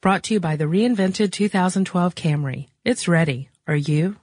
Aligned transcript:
Brought 0.00 0.22
to 0.24 0.34
you 0.34 0.40
by 0.40 0.54
the 0.54 0.64
reinvented 0.64 1.32
2012 1.32 2.14
Camry. 2.14 2.68
It's 2.84 3.08
ready. 3.08 3.48
Are 3.66 3.74
you? 3.74 4.14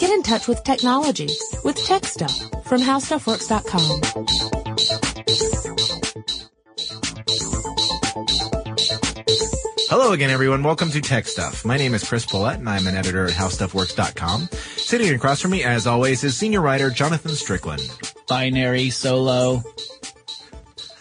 Get 0.00 0.10
in 0.10 0.24
touch 0.24 0.48
with 0.48 0.64
technology 0.64 1.28
with 1.62 1.76
Tech 1.76 2.04
Stuff 2.06 2.36
from 2.64 2.80
HowStuffWorks.com. 2.80 5.04
Hello 9.88 10.12
again, 10.12 10.30
everyone. 10.30 10.64
Welcome 10.64 10.90
to 10.90 11.00
Tech 11.00 11.26
Stuff. 11.28 11.64
My 11.64 11.76
name 11.76 11.94
is 11.94 12.02
Chris 12.02 12.26
Pollette, 12.26 12.56
and 12.56 12.68
I'm 12.68 12.88
an 12.88 12.96
editor 12.96 13.26
at 13.26 13.32
HowStuffWorks.com. 13.32 14.48
Sitting 14.76 15.14
across 15.14 15.40
from 15.40 15.52
me, 15.52 15.62
as 15.62 15.86
always, 15.86 16.24
is 16.24 16.36
senior 16.36 16.60
writer 16.62 16.90
Jonathan 16.90 17.36
Strickland. 17.36 17.82
binary 18.26 18.90
solo. 18.90 19.62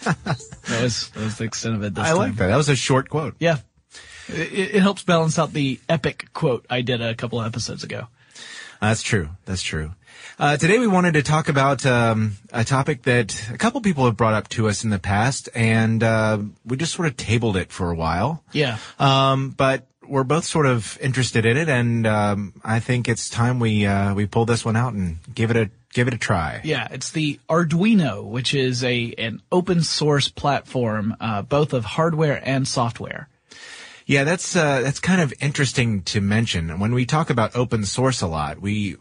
that 0.83 0.87
was 0.87 1.09
that 1.09 1.23
was 1.23 1.37
the 1.37 1.43
extent 1.45 1.75
of 1.75 1.83
it 1.83 1.95
this 1.95 2.03
I 2.05 2.09
time. 2.09 2.17
like 2.17 2.35
that. 2.37 2.47
That 2.47 2.57
was 2.57 2.69
a 2.69 2.75
short 2.75 3.09
quote. 3.09 3.35
Yeah, 3.39 3.57
it, 4.27 4.75
it 4.75 4.81
helps 4.81 5.03
balance 5.03 5.37
out 5.39 5.53
the 5.53 5.79
epic 5.89 6.31
quote 6.33 6.65
I 6.69 6.81
did 6.81 7.01
a 7.01 7.15
couple 7.15 7.39
of 7.39 7.45
episodes 7.47 7.83
ago. 7.83 8.07
That's 8.81 9.01
true. 9.01 9.29
That's 9.45 9.61
true. 9.61 9.93
Uh, 10.39 10.57
today 10.57 10.79
we 10.79 10.87
wanted 10.87 11.13
to 11.13 11.21
talk 11.23 11.47
about 11.47 11.85
um, 11.85 12.33
a 12.51 12.63
topic 12.63 13.03
that 13.03 13.49
a 13.53 13.57
couple 13.57 13.79
people 13.81 14.05
have 14.05 14.17
brought 14.17 14.33
up 14.33 14.49
to 14.49 14.67
us 14.67 14.83
in 14.83 14.89
the 14.89 14.99
past, 14.99 15.47
and 15.53 16.03
uh, 16.03 16.39
we 16.65 16.75
just 16.75 16.93
sort 16.93 17.07
of 17.07 17.15
tabled 17.15 17.55
it 17.55 17.71
for 17.71 17.91
a 17.91 17.95
while. 17.95 18.43
Yeah, 18.51 18.77
Um, 18.99 19.51
but 19.51 19.87
we're 20.05 20.23
both 20.23 20.43
sort 20.43 20.65
of 20.65 20.97
interested 21.01 21.45
in 21.45 21.55
it, 21.55 21.69
and 21.69 22.05
um, 22.07 22.53
I 22.63 22.79
think 22.79 23.07
it's 23.07 23.29
time 23.29 23.59
we 23.59 23.85
uh, 23.85 24.13
we 24.15 24.25
pull 24.25 24.45
this 24.45 24.65
one 24.65 24.75
out 24.75 24.93
and 24.93 25.17
give 25.33 25.49
it 25.51 25.55
a 25.55 25.69
give 25.93 26.07
it 26.07 26.13
a 26.13 26.17
try. 26.17 26.61
yeah. 26.63 26.87
It's 26.91 27.11
the 27.11 27.39
Arduino, 27.49 28.23
which 28.23 28.53
is 28.53 28.83
a 28.83 29.13
an 29.17 29.41
open 29.51 29.83
source 29.83 30.29
platform, 30.29 31.15
uh, 31.19 31.41
both 31.43 31.73
of 31.73 31.85
hardware 31.85 32.41
and 32.43 32.67
software. 32.67 33.29
Yeah, 34.05 34.25
that's 34.25 34.55
uh, 34.55 34.81
that's 34.81 34.99
kind 34.99 35.21
of 35.21 35.33
interesting 35.39 36.01
to 36.03 36.19
mention. 36.19 36.79
When 36.79 36.93
we 36.93 37.05
talk 37.05 37.29
about 37.29 37.55
open 37.55 37.85
source 37.85 38.21
a 38.21 38.27
lot, 38.27 38.59
we 38.59 38.97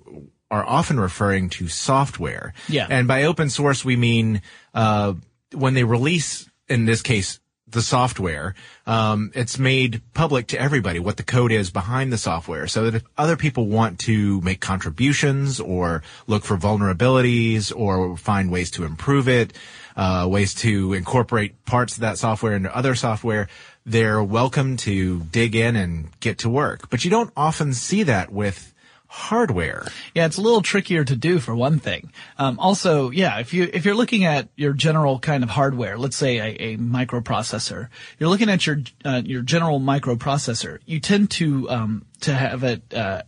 are 0.50 0.64
often 0.64 1.00
referring 1.00 1.48
to 1.48 1.66
software. 1.66 2.53
Yeah. 2.69 2.86
And 2.89 3.09
by 3.09 3.25
open 3.25 3.48
source, 3.48 3.84
we 3.84 3.97
mean 3.97 4.42
uh, 4.75 5.14
when 5.53 5.75
they 5.75 5.83
release, 5.83 6.48
in 6.69 6.84
this 6.84 7.03
case, 7.03 7.41
the 7.73 7.83
software, 7.83 8.55
um, 8.87 9.33
it's 9.34 9.59
made 9.59 10.01
public 10.15 10.47
to 10.48 10.61
everybody 10.61 10.98
what 10.98 11.17
the 11.17 11.23
code 11.23 11.53
is 11.53 11.70
behind 11.70 12.12
the 12.12 12.19
software, 12.19 12.67
so 12.67 12.84
that 12.84 12.95
if 12.95 13.03
other 13.19 13.37
people 13.37 13.67
want 13.67 13.98
to 14.01 14.41
make 14.42 14.61
contributions 14.61 15.61
or 15.61 16.03
look 16.27 16.45
for 16.45 16.56
vulnerabilities 16.56 17.73
or 17.75 18.17
find 18.17 18.50
ways 18.50 18.70
to 18.73 18.84
improve 18.84 19.28
it, 19.28 19.53
uh, 19.97 20.27
ways 20.31 20.55
to 20.55 20.93
incorporate 20.95 21.65
parts 21.65 21.95
of 21.95 22.00
that 22.00 22.19
software 22.19 22.55
into 22.55 22.75
other 22.75 22.95
software, 22.95 23.48
they're 23.84 24.23
welcome 24.23 24.77
to 24.77 25.20
dig 25.25 25.55
in 25.55 25.77
and 25.77 26.09
get 26.20 26.39
to 26.39 26.48
work. 26.48 26.89
But 26.89 27.05
you 27.05 27.11
don't 27.11 27.33
often 27.37 27.75
see 27.75 28.05
that 28.05 28.33
with 28.33 28.72
hardware. 29.12 29.86
Yeah, 30.14 30.24
it's 30.24 30.38
a 30.38 30.41
little 30.41 30.62
trickier 30.62 31.05
to 31.05 31.14
do 31.14 31.38
for 31.38 31.55
one 31.55 31.78
thing. 31.78 32.10
Um, 32.38 32.58
also, 32.58 33.10
yeah, 33.10 33.41
if 33.41 33.52
you 33.52 33.69
if 33.70 33.84
you're 33.84 33.94
looking 33.94 34.24
at 34.24 34.48
your 34.56 34.72
general 34.72 35.19
kind 35.19 35.44
of 35.44 35.50
hardware, 35.50 35.98
let's 35.98 36.16
say 36.16 36.38
a, 36.38 36.72
a 36.72 36.77
microprocessor, 36.78 37.88
you're 38.19 38.30
looking 38.30 38.48
at 38.48 38.66
your 38.66 38.78
uh, 39.04 39.20
your 39.22 39.42
general 39.42 39.80
microprocessor. 39.80 40.78
You 40.86 40.98
tend 40.98 41.30
to 41.32 41.69
um, 41.69 42.06
to 42.22 42.32
have 42.32 42.64
it 42.64 42.82
uh, 42.94 43.22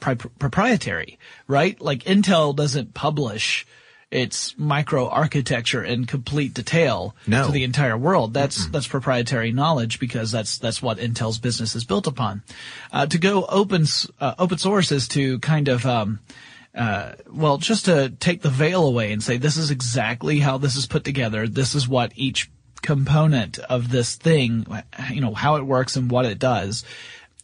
pri- 0.00 0.16
proprietary, 0.16 1.18
right? 1.48 1.80
Like 1.80 2.04
Intel 2.04 2.54
doesn't 2.54 2.92
publish 2.92 3.66
its 4.12 4.52
microarchitecture 4.54 5.86
in 5.86 6.04
complete 6.04 6.54
detail 6.54 7.16
No. 7.26 7.46
to 7.46 7.52
the 7.52 7.64
entire 7.64 7.96
world. 7.96 8.34
That's 8.34 8.66
that's 8.68 8.86
proprietary 8.86 9.52
knowledge 9.52 9.98
because 9.98 10.30
that's 10.30 10.58
that's 10.58 10.82
what 10.82 10.98
Intel's 10.98 11.38
business 11.38 11.74
is 11.74 11.84
built 11.84 12.06
upon. 12.06 12.42
Uh, 12.92 13.06
to 13.06 13.18
go 13.18 13.44
open 13.46 13.86
uh, 14.20 14.34
open 14.38 14.58
source 14.58 14.92
is 14.92 15.08
to 15.08 15.38
kind 15.40 15.68
of 15.68 15.86
um, 15.86 16.20
uh, 16.74 17.12
well, 17.30 17.58
just 17.58 17.86
to 17.86 18.10
take 18.20 18.42
the 18.42 18.50
veil 18.50 18.84
away 18.86 19.12
and 19.12 19.22
say 19.22 19.36
this 19.36 19.56
is 19.56 19.70
exactly 19.70 20.38
how 20.38 20.58
this 20.58 20.76
is 20.76 20.86
put 20.86 21.04
together. 21.04 21.48
This 21.48 21.74
is 21.74 21.88
what 21.88 22.12
each 22.14 22.50
component 22.82 23.58
of 23.58 23.90
this 23.90 24.16
thing, 24.16 24.66
you 25.10 25.20
know, 25.20 25.34
how 25.34 25.56
it 25.56 25.62
works 25.64 25.96
and 25.96 26.10
what 26.10 26.26
it 26.26 26.38
does. 26.38 26.84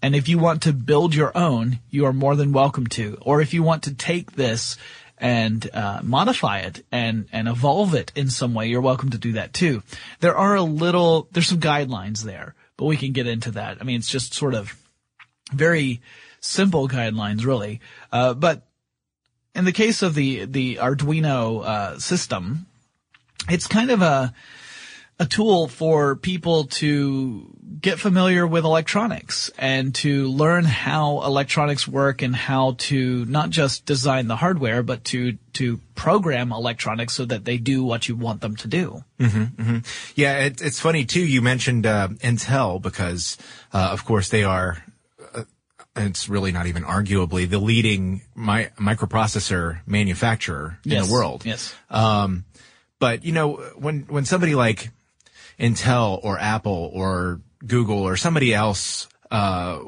And 0.03 0.15
if 0.15 0.29
you 0.29 0.39
want 0.39 0.63
to 0.63 0.73
build 0.73 1.15
your 1.15 1.37
own, 1.37 1.81
you 1.91 2.05
are 2.07 2.13
more 2.13 2.37
than 2.37 2.53
welcome 2.53 2.87
to. 2.89 3.19
Or 3.21 3.41
if 3.41 3.53
you 3.53 3.63
want 3.63 3.83
to 3.85 3.95
take 3.95 4.33
this 4.33 4.77
and 5.21 5.69
uh, 5.73 6.01
modify 6.03 6.61
it 6.61 6.85
and 6.91 7.27
and 7.33 7.49
evolve 7.49 7.95
it 7.95 8.13
in 8.15 8.31
some 8.31 8.55
way, 8.55 8.69
you're 8.69 8.81
welcome 8.81 9.11
to 9.11 9.19
do 9.19 9.33
that 9.33 9.53
too. 9.53 9.83
There 10.21 10.37
are 10.37 10.55
a 10.55 10.63
little, 10.63 11.29
there's 11.33 11.49
some 11.49 11.61
guidelines 11.61 12.23
there, 12.23 12.55
but 12.77 12.87
we 12.87 12.97
can 12.97 13.13
get 13.13 13.27
into 13.27 13.51
that. 13.53 13.79
I 13.81 13.85
mean, 13.85 13.97
it's 13.97 14.09
just 14.09 14.35
sort 14.35 14.55
of 14.55 14.77
very 15.53 16.01
simple 16.41 16.89
guidelines, 16.89 17.45
really. 17.45 17.81
Uh, 18.13 18.35
but 18.35 18.67
in 19.55 19.65
the 19.65 19.73
case 19.73 20.03
of 20.03 20.15
the 20.15 20.45
the 20.45 20.77
Arduino 20.77 21.65
uh, 21.65 21.99
system, 21.99 22.67
it's 23.49 23.67
kind 23.67 23.91
of 23.91 24.03
a 24.03 24.33
a 25.21 25.27
tool 25.27 25.67
for 25.69 26.15
people 26.17 26.65
to 26.65 27.53
get 27.81 27.99
familiar 27.99 28.47
with 28.47 28.65
electronics 28.65 29.51
and 29.59 29.95
to 29.97 30.29
learn 30.29 30.65
how 30.65 31.23
electronics 31.23 31.87
work 31.89 32.23
and 32.23 32.35
how 32.35 32.75
to 32.79 33.25
not 33.27 33.51
just 33.51 33.85
design 33.85 34.29
the 34.29 34.37
hardware, 34.37 34.83
but 34.83 35.05
to 35.05 35.37
to 35.55 35.81
program 35.97 36.53
electronics 36.53 37.15
so 37.15 37.25
that 37.25 37.45
they 37.45 37.57
do 37.59 37.83
what 37.85 38.09
you 38.09 38.15
want 38.17 38.41
them 38.41 38.55
to 38.57 38.69
do. 38.69 39.03
Yeah, 40.15 40.39
it, 40.39 40.61
it's 40.63 40.79
funny 40.81 41.05
too. 41.05 41.21
You 41.25 41.43
mentioned 41.43 41.85
uh, 41.87 42.09
Intel 42.21 42.81
because, 42.81 43.37
uh, 43.73 43.89
of 43.93 44.05
course, 44.05 44.29
they 44.29 44.45
are. 44.45 44.83
Uh, 45.35 45.45
it's 45.97 46.29
really 46.29 46.53
not 46.53 46.67
even 46.69 46.85
arguably 46.85 47.49
the 47.51 47.59
leading 47.59 48.23
mi- 48.37 48.69
microprocessor 48.79 49.81
manufacturer 49.85 50.79
in 50.85 50.93
Yes. 50.93 51.07
the 51.09 51.13
world. 51.13 51.45
Yes. 51.45 51.75
Um, 51.91 52.45
but 53.01 53.25
you 53.25 53.33
know, 53.33 53.55
when 53.77 54.03
when 54.09 54.25
somebody 54.25 54.55
like 54.55 54.91
Intel 55.59 56.21
or 56.23 56.39
Apple 56.39 56.91
or 56.95 57.41
Google 57.67 57.99
or 58.03 58.17
somebody 58.17 58.55
else 58.55 59.09
uh, 59.31 59.79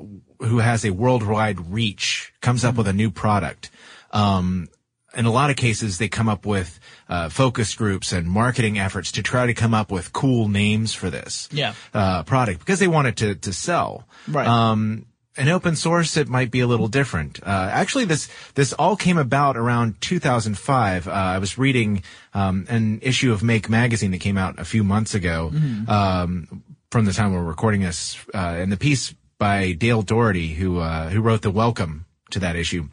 who 0.40 0.58
has 0.58 0.84
a 0.84 0.90
worldwide 0.90 1.72
reach 1.72 2.32
comes 2.40 2.64
up 2.64 2.74
with 2.76 2.88
a 2.88 2.92
new 2.92 3.10
product, 3.10 3.70
um, 4.10 4.68
in 5.16 5.24
a 5.26 5.30
lot 5.30 5.50
of 5.50 5.56
cases 5.56 5.98
they 5.98 6.08
come 6.08 6.28
up 6.28 6.44
with 6.46 6.78
uh, 7.08 7.28
focus 7.28 7.74
groups 7.74 8.12
and 8.12 8.28
marketing 8.28 8.78
efforts 8.78 9.12
to 9.12 9.22
try 9.22 9.46
to 9.46 9.54
come 9.54 9.74
up 9.74 9.90
with 9.90 10.12
cool 10.12 10.48
names 10.48 10.94
for 10.94 11.10
this 11.10 11.48
Yeah. 11.52 11.74
uh, 11.94 12.22
product 12.24 12.60
because 12.60 12.78
they 12.80 12.88
want 12.88 13.08
it 13.08 13.16
to 13.16 13.34
to 13.36 13.52
sell. 13.52 14.06
Right. 14.28 14.46
Um, 14.46 15.06
in 15.36 15.48
open 15.48 15.76
source, 15.76 16.16
it 16.16 16.28
might 16.28 16.50
be 16.50 16.60
a 16.60 16.66
little 16.66 16.88
different. 16.88 17.40
Uh, 17.42 17.70
actually, 17.72 18.04
this 18.04 18.28
this 18.54 18.72
all 18.72 18.96
came 18.96 19.18
about 19.18 19.56
around 19.56 20.00
2005. 20.00 21.08
Uh, 21.08 21.10
I 21.10 21.38
was 21.38 21.56
reading 21.56 22.02
um, 22.34 22.66
an 22.68 23.00
issue 23.02 23.32
of 23.32 23.42
Make 23.42 23.68
magazine 23.68 24.10
that 24.10 24.20
came 24.20 24.36
out 24.36 24.58
a 24.58 24.64
few 24.64 24.84
months 24.84 25.14
ago. 25.14 25.50
Um, 25.88 26.64
from 26.90 27.04
the 27.04 27.12
time 27.12 27.32
we're 27.32 27.44
recording 27.44 27.82
this, 27.82 28.18
uh, 28.34 28.56
and 28.58 28.72
the 28.72 28.76
piece 28.76 29.14
by 29.38 29.72
Dale 29.72 30.02
Dougherty, 30.02 30.54
who 30.54 30.78
uh, 30.78 31.08
who 31.08 31.20
wrote 31.20 31.42
the 31.42 31.50
welcome 31.50 32.06
to 32.30 32.40
that 32.40 32.56
issue, 32.56 32.88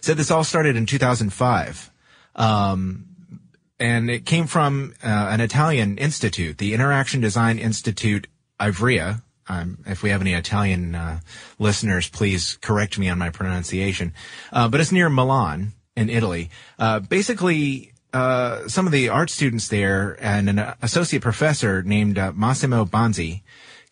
said 0.00 0.16
this 0.16 0.30
all 0.30 0.44
started 0.44 0.76
in 0.76 0.86
2005. 0.86 1.90
Um, 2.34 3.06
and 3.78 4.10
it 4.10 4.24
came 4.24 4.46
from 4.46 4.94
uh, 5.02 5.08
an 5.08 5.40
Italian 5.40 5.98
institute, 5.98 6.58
the 6.58 6.72
Interaction 6.72 7.20
Design 7.20 7.58
Institute 7.58 8.28
Ivrea. 8.60 9.22
Um, 9.48 9.78
if 9.86 10.02
we 10.02 10.10
have 10.10 10.20
any 10.20 10.34
Italian 10.34 10.94
uh, 10.94 11.20
listeners, 11.58 12.08
please 12.08 12.58
correct 12.60 12.98
me 12.98 13.08
on 13.08 13.18
my 13.18 13.30
pronunciation. 13.30 14.14
Uh, 14.52 14.68
but 14.68 14.80
it's 14.80 14.92
near 14.92 15.08
Milan 15.08 15.72
in 15.96 16.08
Italy. 16.08 16.50
Uh, 16.78 17.00
basically, 17.00 17.92
uh, 18.12 18.68
some 18.68 18.86
of 18.86 18.92
the 18.92 19.08
art 19.08 19.30
students 19.30 19.68
there 19.68 20.16
and 20.20 20.48
an 20.48 20.74
associate 20.82 21.22
professor 21.22 21.82
named 21.82 22.18
uh, 22.18 22.32
Massimo 22.32 22.84
Banzi 22.84 23.42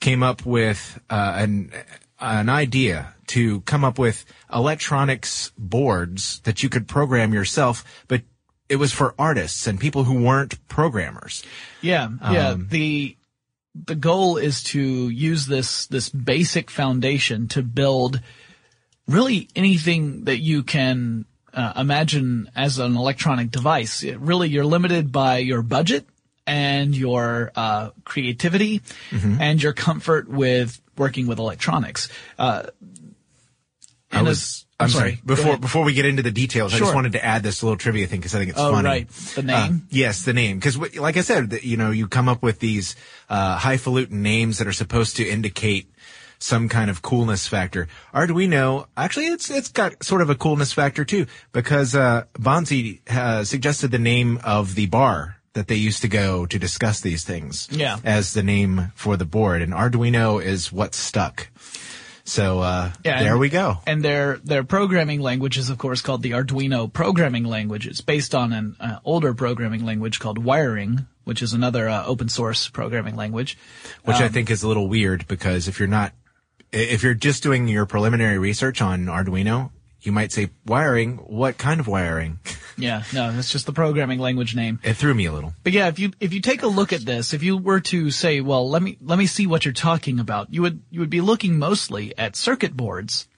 came 0.01 0.23
up 0.23 0.45
with 0.45 1.01
uh, 1.11 1.35
an 1.37 1.73
an 2.19 2.51
idea 2.51 3.15
to 3.29 3.63
come 3.63 3.83
up 3.83 3.99
with 3.99 4.27
electronics 4.53 5.53
boards 5.57 6.41
that 6.41 6.63
you 6.63 6.69
could 6.69 6.87
program 6.87 7.33
yourself, 7.33 8.05
but 8.09 8.23
it 8.69 8.77
was 8.77 8.93
for 8.93 9.15
artists 9.19 9.67
and 9.67 9.81
people 9.81 10.05
who 10.05 10.23
weren't 10.23 10.67
programmers. 10.69 11.43
Yeah, 11.81 12.11
yeah. 12.31 12.51
Um, 12.51 12.69
the 12.71 13.17
the 13.75 13.95
goal 13.95 14.37
is 14.37 14.63
to 14.65 15.09
use 15.09 15.47
this 15.47 15.87
this 15.87 16.09
basic 16.09 16.71
foundation 16.71 17.49
to 17.49 17.63
build 17.63 18.21
really 19.07 19.49
anything 19.55 20.25
that 20.25 20.39
you 20.39 20.63
can 20.63 21.25
uh, 21.53 21.73
imagine 21.77 22.51
as 22.55 22.79
an 22.79 22.97
electronic 22.97 23.51
device. 23.51 24.03
It, 24.03 24.19
really, 24.21 24.49
you're 24.49 24.65
limited 24.65 25.13
by 25.13 25.39
your 25.39 25.63
budget 25.63 26.07
and 26.47 26.97
your 26.97 27.53
uh, 27.55 27.91
creativity 28.05 28.83
and 29.41 29.63
your 29.63 29.73
comfort 29.73 30.29
with 30.29 30.81
working 30.97 31.27
with 31.27 31.39
electronics. 31.39 32.09
Uh, 32.39 32.65
I 34.13 34.23
was 34.23 34.67
I'm 34.81 34.89
sorry, 34.89 35.11
sorry. 35.17 35.21
Before 35.25 35.57
before 35.59 35.85
we 35.85 35.93
get 35.93 36.07
into 36.07 36.23
the 36.23 36.31
details, 36.31 36.75
I 36.75 36.79
just 36.79 36.95
wanted 36.95 37.13
to 37.13 37.25
add 37.25 37.43
this 37.43 37.63
little 37.63 37.77
trivia 37.77 38.07
thing 38.07 38.21
because 38.21 38.35
I 38.35 38.39
think 38.39 38.51
it's 38.51 38.59
Oh, 38.61 38.73
funny. 38.73 38.89
right. 38.89 39.09
The 39.09 39.41
Uh, 39.41 39.45
name? 39.45 39.87
yes, 39.91 40.23
the 40.23 40.33
name. 40.33 40.59
Because, 40.59 40.77
like 40.97 41.17
I 41.17 41.23
said, 41.23 41.51
the- 41.51 41.67
you 41.67 41.77
know, 41.77 41.91
you 41.91 42.09
come 42.09 42.29
up 42.29 42.43
with 42.43 42.59
these 42.61 42.97
uh, 43.29 43.59
highfalutin 43.59 44.23
names 44.23 44.59
that 44.59 44.67
are 44.67 44.73
supposed 44.73 45.17
to 45.17 45.29
indicate 45.29 45.91
some 46.39 46.69
kind 46.71 46.89
of 46.91 47.03
coolness 47.03 47.47
factor. 47.47 47.87
Arduino, 48.15 48.87
actually, 48.97 49.27
it's 49.27 49.51
it's 49.51 49.69
got 49.69 50.03
sort 50.03 50.23
of 50.23 50.31
a 50.31 50.35
coolness 50.35 50.73
factor 50.73 51.05
too, 51.05 51.27
because 51.53 51.95
uh, 51.95 52.25
Banzi 52.39 53.01
uh, 53.11 53.45
suggested 53.45 53.91
the 53.91 53.99
name 53.99 54.39
of 54.43 54.75
the 54.75 54.87
bar 54.87 55.37
that 55.53 55.67
they 55.67 55.75
used 55.75 56.01
to 56.03 56.09
go 56.09 56.47
to 56.47 56.59
discuss 56.61 57.01
these 57.01 57.25
things 57.25 57.69
Yeah. 57.73 57.99
as 58.05 58.35
the 58.35 58.43
name 58.43 58.93
for 58.95 59.17
the 59.17 59.25
board, 59.25 59.63
and 59.63 59.73
Arduino 59.73 60.41
is 60.43 60.71
what 60.73 60.95
stuck. 60.95 61.49
So 62.25 62.61
uh, 62.61 62.93
Yeah, 63.05 63.23
there 63.23 63.33
and- 63.33 63.41
we 63.41 63.49
go. 63.49 63.79
And 63.87 64.05
their 64.05 64.39
their 64.39 64.63
programming 64.65 65.21
language 65.21 65.59
is 65.59 65.71
of 65.71 65.79
course 65.79 66.03
called 66.03 66.23
the 66.23 66.33
Arduino 66.33 66.93
programming 66.93 67.45
language. 67.45 67.87
It's 67.87 68.01
based 68.01 68.35
on 68.35 68.53
an 68.53 68.77
uh, 68.81 68.99
older 69.05 69.35
programming 69.35 69.85
language 69.85 70.19
called 70.21 70.39
Wiring, 70.39 71.07
which 71.25 71.43
is 71.43 71.53
another 71.53 71.89
uh, 71.89 72.05
open 72.07 72.29
source 72.29 72.69
programming 72.69 73.17
language. 73.17 73.57
which 74.05 74.17
Um, 74.19 74.23
I 74.25 74.29
think 74.29 74.51
is 74.51 74.63
a 74.63 74.69
little 74.69 74.89
weird 74.89 75.27
because 75.29 75.69
if 75.69 75.79
you're 75.79 75.89
not, 75.89 76.13
if 76.73 77.03
you're 77.03 77.15
just 77.15 77.43
doing 77.43 77.67
your 77.69 77.87
preliminary 77.87 78.39
research 78.39 78.81
on 78.81 79.07
Arduino, 79.07 79.71
you 80.03 80.13
might 80.13 80.33
say 80.33 80.51
wiring. 80.67 81.17
What 81.17 81.59
kind 81.59 81.81
of 81.81 81.89
wiring? 81.89 82.39
Yeah, 82.81 83.03
no, 83.13 83.31
that's 83.31 83.51
just 83.51 83.67
the 83.67 83.75
programming 83.75 84.21
language 84.21 84.57
name. 84.57 84.81
It 84.83 84.95
threw 84.95 85.13
me 85.13 85.27
a 85.27 85.33
little. 85.33 85.53
But 85.65 85.75
yeah, 85.75 85.89
if 85.89 85.99
you 85.99 86.13
if 86.19 86.33
you 86.33 86.41
take 86.41 86.63
a 86.63 86.67
look 86.67 86.95
at 86.95 87.03
this, 87.03 87.35
if 87.35 87.43
you 87.43 87.59
were 87.59 87.81
to 87.81 88.11
say, 88.11 88.41
well, 88.41 88.71
let 88.71 88.81
me 88.81 88.97
let 89.03 89.19
me 89.19 89.27
see 89.27 89.47
what 89.47 89.67
you're 89.67 89.75
talking 89.75 90.19
about, 90.19 90.51
you 90.51 90.63
would 90.63 90.83
you 90.91 91.01
would 91.01 91.11
be 91.11 91.21
looking 91.21 91.59
mostly 91.59 92.17
at 92.17 92.37
circuit 92.37 92.75
boards. 92.75 93.29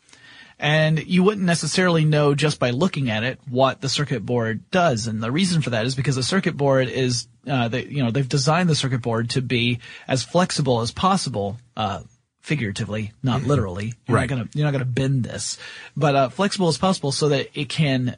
And 0.59 1.05
you 1.09 1.25
wouldn't 1.25 1.45
necessarily 1.45 2.05
know 2.05 2.37
just 2.37 2.61
by 2.61 2.71
looking 2.71 3.11
at 3.11 3.25
it 3.25 3.41
what 3.49 3.81
the 3.81 3.89
circuit 3.89 4.25
board 4.25 4.71
does. 4.71 5.09
And 5.09 5.21
the 5.21 5.33
reason 5.33 5.61
for 5.61 5.71
that 5.71 5.87
is 5.87 5.97
because 5.97 6.15
the 6.15 6.23
circuit 6.23 6.57
board 6.57 6.89
is, 6.89 7.27
uh, 7.49 7.67
they, 7.67 7.87
you 7.87 8.05
know, 8.05 8.13
they've 8.13 8.29
designed 8.29 8.69
the 8.69 8.77
circuit 8.77 9.03
board 9.03 9.31
to 9.31 9.43
be 9.43 9.81
as 10.07 10.23
flexible 10.23 10.81
as 10.81 10.93
possible, 10.93 11.57
uh, 11.77 12.03
figuratively, 12.43 13.13
not 13.23 13.43
literally. 13.45 13.95
You're 14.07 14.17
Right. 14.17 14.29
not 14.29 14.37
gonna, 14.37 14.49
you're 14.55 14.65
not 14.67 14.73
gonna 14.73 14.85
bend 14.85 15.25
this, 15.25 15.57
but, 15.97 16.15
uh, 16.15 16.29
flexible 16.29 16.69
as 16.69 16.77
possible 16.79 17.13
so 17.13 17.29
that 17.31 17.49
it 17.55 17.69
can 17.69 18.17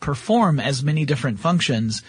perform 0.00 0.58
as 0.60 0.82
many 0.82 1.04
different 1.04 1.38
functions 1.40 2.02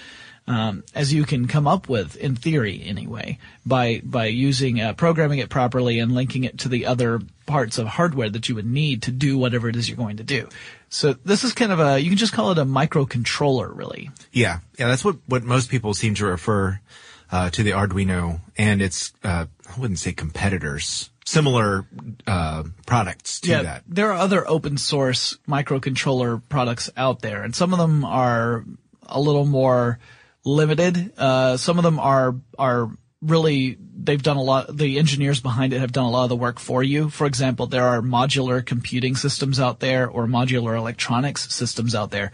um, 0.48 0.84
as 0.94 1.12
you 1.12 1.24
can 1.24 1.48
come 1.48 1.68
up 1.68 1.90
with 1.90 2.16
in 2.18 2.36
theory 2.36 2.84
anyway 2.86 3.40
by 3.66 4.00
by 4.04 4.26
using 4.28 4.80
uh, 4.80 4.94
programming 4.94 5.40
it 5.40 5.50
properly 5.50 5.98
and 5.98 6.14
linking 6.14 6.44
it 6.44 6.60
to 6.60 6.70
the 6.70 6.86
other 6.86 7.20
parts 7.48 7.80
of 7.80 7.88
hardware 7.88 8.30
that 8.30 8.48
you 8.48 8.54
would 8.54 8.66
need 8.68 9.02
to 9.04 9.12
do 9.12 9.40
whatever 9.40 9.68
it 9.70 9.76
is 9.76 9.90
you're 9.90 9.98
going 9.98 10.18
to 10.18 10.24
do. 10.24 10.48
So 10.90 11.14
this 11.14 11.44
is 11.44 11.54
kind 11.54 11.72
of 11.72 11.80
a 11.80 12.00
you 12.00 12.10
can 12.10 12.18
just 12.20 12.34
call 12.34 12.52
it 12.52 12.60
a 12.60 12.66
microcontroller 12.66 13.76
really. 13.76 14.12
Yeah, 14.32 14.60
yeah, 14.78 14.88
that's 14.88 15.04
what 15.04 15.16
what 15.26 15.44
most 15.44 15.70
people 15.70 15.96
seem 15.96 16.14
to 16.16 16.26
refer 16.28 16.80
uh, 17.32 17.50
to 17.50 17.64
the 17.64 17.72
Arduino 17.72 18.40
and 18.56 18.84
its 18.84 19.14
uh, 19.24 19.46
I 19.76 19.80
wouldn't 19.80 19.98
say 20.00 20.14
competitors, 20.14 21.10
similar 21.26 21.86
uh, 22.28 22.64
products 22.86 23.42
to 23.42 23.64
that. 23.64 23.84
There 23.88 24.12
are 24.12 24.18
other 24.18 24.48
open 24.48 24.78
source 24.78 25.38
microcontroller 25.48 26.42
products 26.48 26.90
out 26.96 27.22
there, 27.22 27.44
and 27.44 27.56
some 27.56 27.74
of 27.74 27.80
them 27.80 28.06
are 28.06 28.64
a 29.04 29.20
little 29.20 29.46
more 29.46 30.00
limited. 30.44 31.14
Uh, 31.18 31.58
some 31.58 31.78
of 31.78 31.84
them 31.84 32.00
are 32.00 32.36
are 32.58 32.90
really 33.22 33.78
they've 33.80 34.22
done 34.22 34.38
a 34.38 34.44
lot. 34.44 34.76
The 34.76 35.00
engineers 35.00 35.42
behind 35.42 35.74
it 35.74 35.80
have 35.80 35.92
done 35.92 36.06
a 36.06 36.10
lot 36.10 36.24
of 36.24 36.30
the 36.30 36.36
work 36.36 36.60
for 36.60 36.84
you. 36.84 37.10
For 37.10 37.26
example, 37.26 37.68
there 37.68 37.88
are 37.88 38.02
modular 38.02 38.66
computing 38.66 39.16
systems 39.16 39.60
out 39.60 39.80
there 39.80 40.08
or 40.08 40.28
modular 40.28 40.78
electronics 40.78 41.54
systems 41.54 41.96
out 41.96 42.12
there 42.12 42.32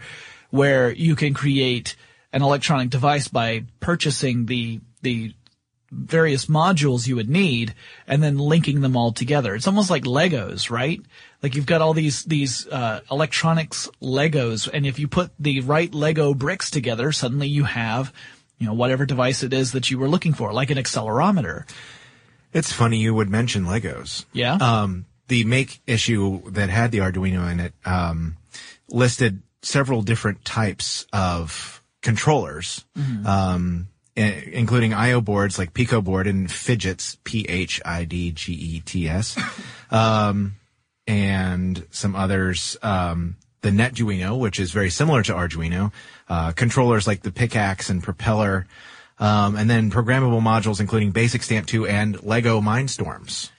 where 0.50 0.92
you 0.92 1.16
can 1.16 1.32
create 1.32 1.96
an 2.32 2.42
electronic 2.42 2.90
device 2.90 3.28
by 3.28 3.64
purchasing 3.80 4.46
the 4.46 4.80
the 5.00 5.34
various 5.94 6.46
modules 6.46 7.06
you 7.06 7.14
would 7.16 7.28
need 7.28 7.74
and 8.06 8.22
then 8.22 8.38
linking 8.38 8.80
them 8.80 8.96
all 8.96 9.12
together. 9.12 9.54
It's 9.54 9.66
almost 9.66 9.90
like 9.90 10.04
Legos, 10.04 10.70
right? 10.70 11.00
Like 11.42 11.54
you've 11.54 11.66
got 11.66 11.82
all 11.82 11.92
these, 11.92 12.24
these, 12.24 12.66
uh, 12.68 13.00
electronics 13.10 13.90
Legos 14.00 14.68
and 14.72 14.86
if 14.86 14.98
you 14.98 15.06
put 15.06 15.30
the 15.38 15.60
right 15.60 15.92
Lego 15.94 16.32
bricks 16.32 16.70
together, 16.70 17.12
suddenly 17.12 17.46
you 17.48 17.64
have, 17.64 18.10
you 18.58 18.66
know, 18.66 18.72
whatever 18.72 19.04
device 19.04 19.42
it 19.42 19.52
is 19.52 19.72
that 19.72 19.90
you 19.90 19.98
were 19.98 20.08
looking 20.08 20.32
for, 20.32 20.52
like 20.52 20.70
an 20.70 20.78
accelerometer. 20.78 21.68
It's 22.54 22.72
funny 22.72 22.98
you 22.98 23.14
would 23.14 23.28
mention 23.28 23.64
Legos. 23.66 24.24
Yeah. 24.32 24.54
Um, 24.54 25.04
the 25.28 25.44
make 25.44 25.80
issue 25.86 26.42
that 26.52 26.70
had 26.70 26.90
the 26.90 26.98
Arduino 26.98 27.50
in 27.52 27.60
it 27.60 27.74
um, 27.84 28.36
listed 28.88 29.42
several 29.62 30.02
different 30.02 30.44
types 30.44 31.06
of 31.12 31.82
controllers, 32.02 32.84
um, 33.24 33.88
i- 33.88 33.91
including 34.16 34.92
I/O 34.92 35.20
boards 35.20 35.58
like 35.58 35.74
Pico 35.74 36.00
board 36.00 36.26
and 36.26 36.48
Phidgets, 36.48 37.16
P 37.24 37.46
H 37.48 37.80
I 37.84 38.04
D 38.04 38.30
G 38.32 38.52
E 38.52 38.80
T 38.80 39.08
S, 39.08 39.38
um, 39.90 40.56
and 41.06 41.86
some 41.90 42.14
others. 42.16 42.76
Um, 42.82 43.36
the 43.62 43.70
NetDuino, 43.70 44.38
which 44.38 44.58
is 44.58 44.72
very 44.72 44.90
similar 44.90 45.22
to 45.22 45.32
Arduino, 45.32 45.92
uh, 46.28 46.50
controllers 46.50 47.06
like 47.06 47.22
the 47.22 47.30
PICAXE 47.30 47.90
and 47.90 48.02
Propeller, 48.02 48.66
um, 49.18 49.54
and 49.56 49.70
then 49.70 49.90
programmable 49.90 50.42
modules 50.42 50.80
including 50.80 51.12
Basic 51.12 51.44
Stamp 51.44 51.68
2 51.68 51.86
and 51.86 52.22
Lego 52.24 52.60
Mindstorms. 52.60 53.50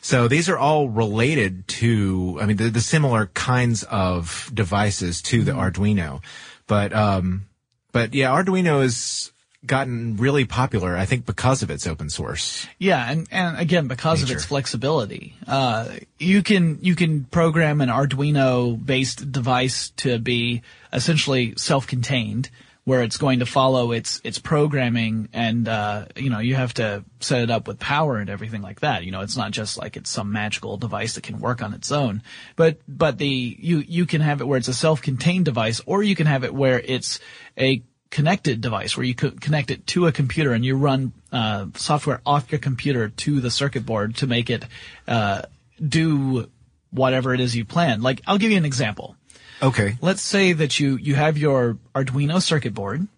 So 0.00 0.28
these 0.28 0.48
are 0.48 0.58
all 0.58 0.88
related 0.88 1.68
to, 1.68 2.38
I 2.40 2.46
mean, 2.46 2.56
the, 2.56 2.70
the 2.70 2.80
similar 2.80 3.26
kinds 3.26 3.84
of 3.84 4.50
devices 4.52 5.22
to 5.22 5.42
the 5.44 5.52
Arduino, 5.52 6.22
but 6.66 6.92
um, 6.92 7.46
but 7.92 8.14
yeah, 8.14 8.30
Arduino 8.30 8.82
has 8.82 9.32
gotten 9.68 10.16
really 10.16 10.44
popular, 10.44 10.96
I 10.96 11.04
think, 11.06 11.24
because 11.24 11.62
of 11.62 11.70
its 11.70 11.86
open 11.86 12.10
source. 12.10 12.66
Yeah, 12.78 13.08
and, 13.08 13.28
and 13.30 13.56
again, 13.58 13.86
because 13.86 14.22
of 14.22 14.30
its 14.30 14.44
flexibility, 14.44 15.34
uh, 15.46 15.88
you 16.18 16.42
can 16.42 16.78
you 16.82 16.96
can 16.96 17.24
program 17.24 17.80
an 17.80 17.88
Arduino 17.88 18.84
based 18.84 19.30
device 19.30 19.90
to 19.98 20.18
be 20.18 20.62
essentially 20.92 21.54
self-contained, 21.56 22.50
where 22.84 23.02
it's 23.02 23.18
going 23.18 23.40
to 23.40 23.46
follow 23.46 23.92
its 23.92 24.18
its 24.24 24.38
programming, 24.38 25.28
and 25.34 25.68
uh, 25.68 26.06
you 26.16 26.30
know 26.30 26.38
you 26.38 26.54
have 26.54 26.72
to 26.74 27.04
set 27.20 27.42
it 27.42 27.50
up 27.50 27.68
with 27.68 27.78
power 27.78 28.16
and 28.16 28.30
everything 28.30 28.62
like 28.62 28.80
that. 28.80 29.04
You 29.04 29.12
know, 29.12 29.20
it's 29.20 29.36
not 29.36 29.50
just 29.50 29.76
like 29.76 29.98
it's 29.98 30.08
some 30.08 30.32
magical 30.32 30.78
device 30.78 31.14
that 31.14 31.22
can 31.22 31.38
work 31.38 31.62
on 31.62 31.74
its 31.74 31.92
own, 31.92 32.22
but 32.56 32.78
but 32.88 33.18
the 33.18 33.56
you 33.60 33.84
you 33.86 34.06
can 34.06 34.22
have 34.22 34.40
it 34.40 34.46
where 34.46 34.56
it's 34.56 34.68
a 34.68 34.74
self-contained 34.74 35.44
device, 35.44 35.82
or 35.84 36.02
you 36.02 36.16
can 36.16 36.26
have 36.26 36.44
it 36.44 36.54
where 36.54 36.80
it's 36.80 37.20
a 37.58 37.82
connected 38.10 38.60
device 38.60 38.96
where 38.96 39.04
you 39.04 39.14
could 39.14 39.40
connect 39.40 39.70
it 39.70 39.86
to 39.88 40.06
a 40.06 40.12
computer 40.12 40.52
and 40.52 40.64
you 40.64 40.76
run 40.76 41.12
uh, 41.32 41.66
software 41.74 42.20
off 42.24 42.50
your 42.50 42.58
computer 42.58 43.08
to 43.10 43.40
the 43.40 43.50
circuit 43.50 43.84
board 43.84 44.16
to 44.16 44.26
make 44.26 44.50
it 44.50 44.64
uh, 45.06 45.42
do 45.86 46.48
whatever 46.90 47.34
it 47.34 47.40
is 47.40 47.54
you 47.54 47.64
plan. 47.64 48.02
Like, 48.02 48.22
I'll 48.26 48.38
give 48.38 48.50
you 48.50 48.56
an 48.56 48.64
example. 48.64 49.16
Okay. 49.62 49.96
Let's 50.00 50.22
say 50.22 50.52
that 50.52 50.78
you 50.78 50.96
you 50.96 51.16
have 51.16 51.36
your 51.36 51.78
Arduino 51.94 52.40
circuit 52.40 52.74
board 52.74 53.08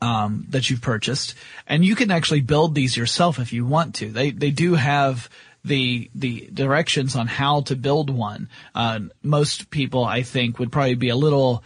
um, 0.00 0.46
that 0.50 0.68
you've 0.68 0.82
purchased, 0.82 1.34
and 1.66 1.84
you 1.84 1.94
can 1.94 2.10
actually 2.10 2.42
build 2.42 2.74
these 2.74 2.96
yourself 2.96 3.38
if 3.38 3.52
you 3.52 3.64
want 3.64 3.94
to. 3.96 4.10
They 4.10 4.30
they 4.30 4.50
do 4.50 4.74
have 4.74 5.30
the 5.64 6.10
the 6.14 6.50
directions 6.52 7.16
on 7.16 7.28
how 7.28 7.62
to 7.62 7.76
build 7.76 8.10
one. 8.10 8.50
Uh, 8.74 9.00
most 9.22 9.70
people, 9.70 10.04
I 10.04 10.22
think, 10.22 10.58
would 10.58 10.70
probably 10.70 10.96
be 10.96 11.08
a 11.08 11.16
little 11.16 11.64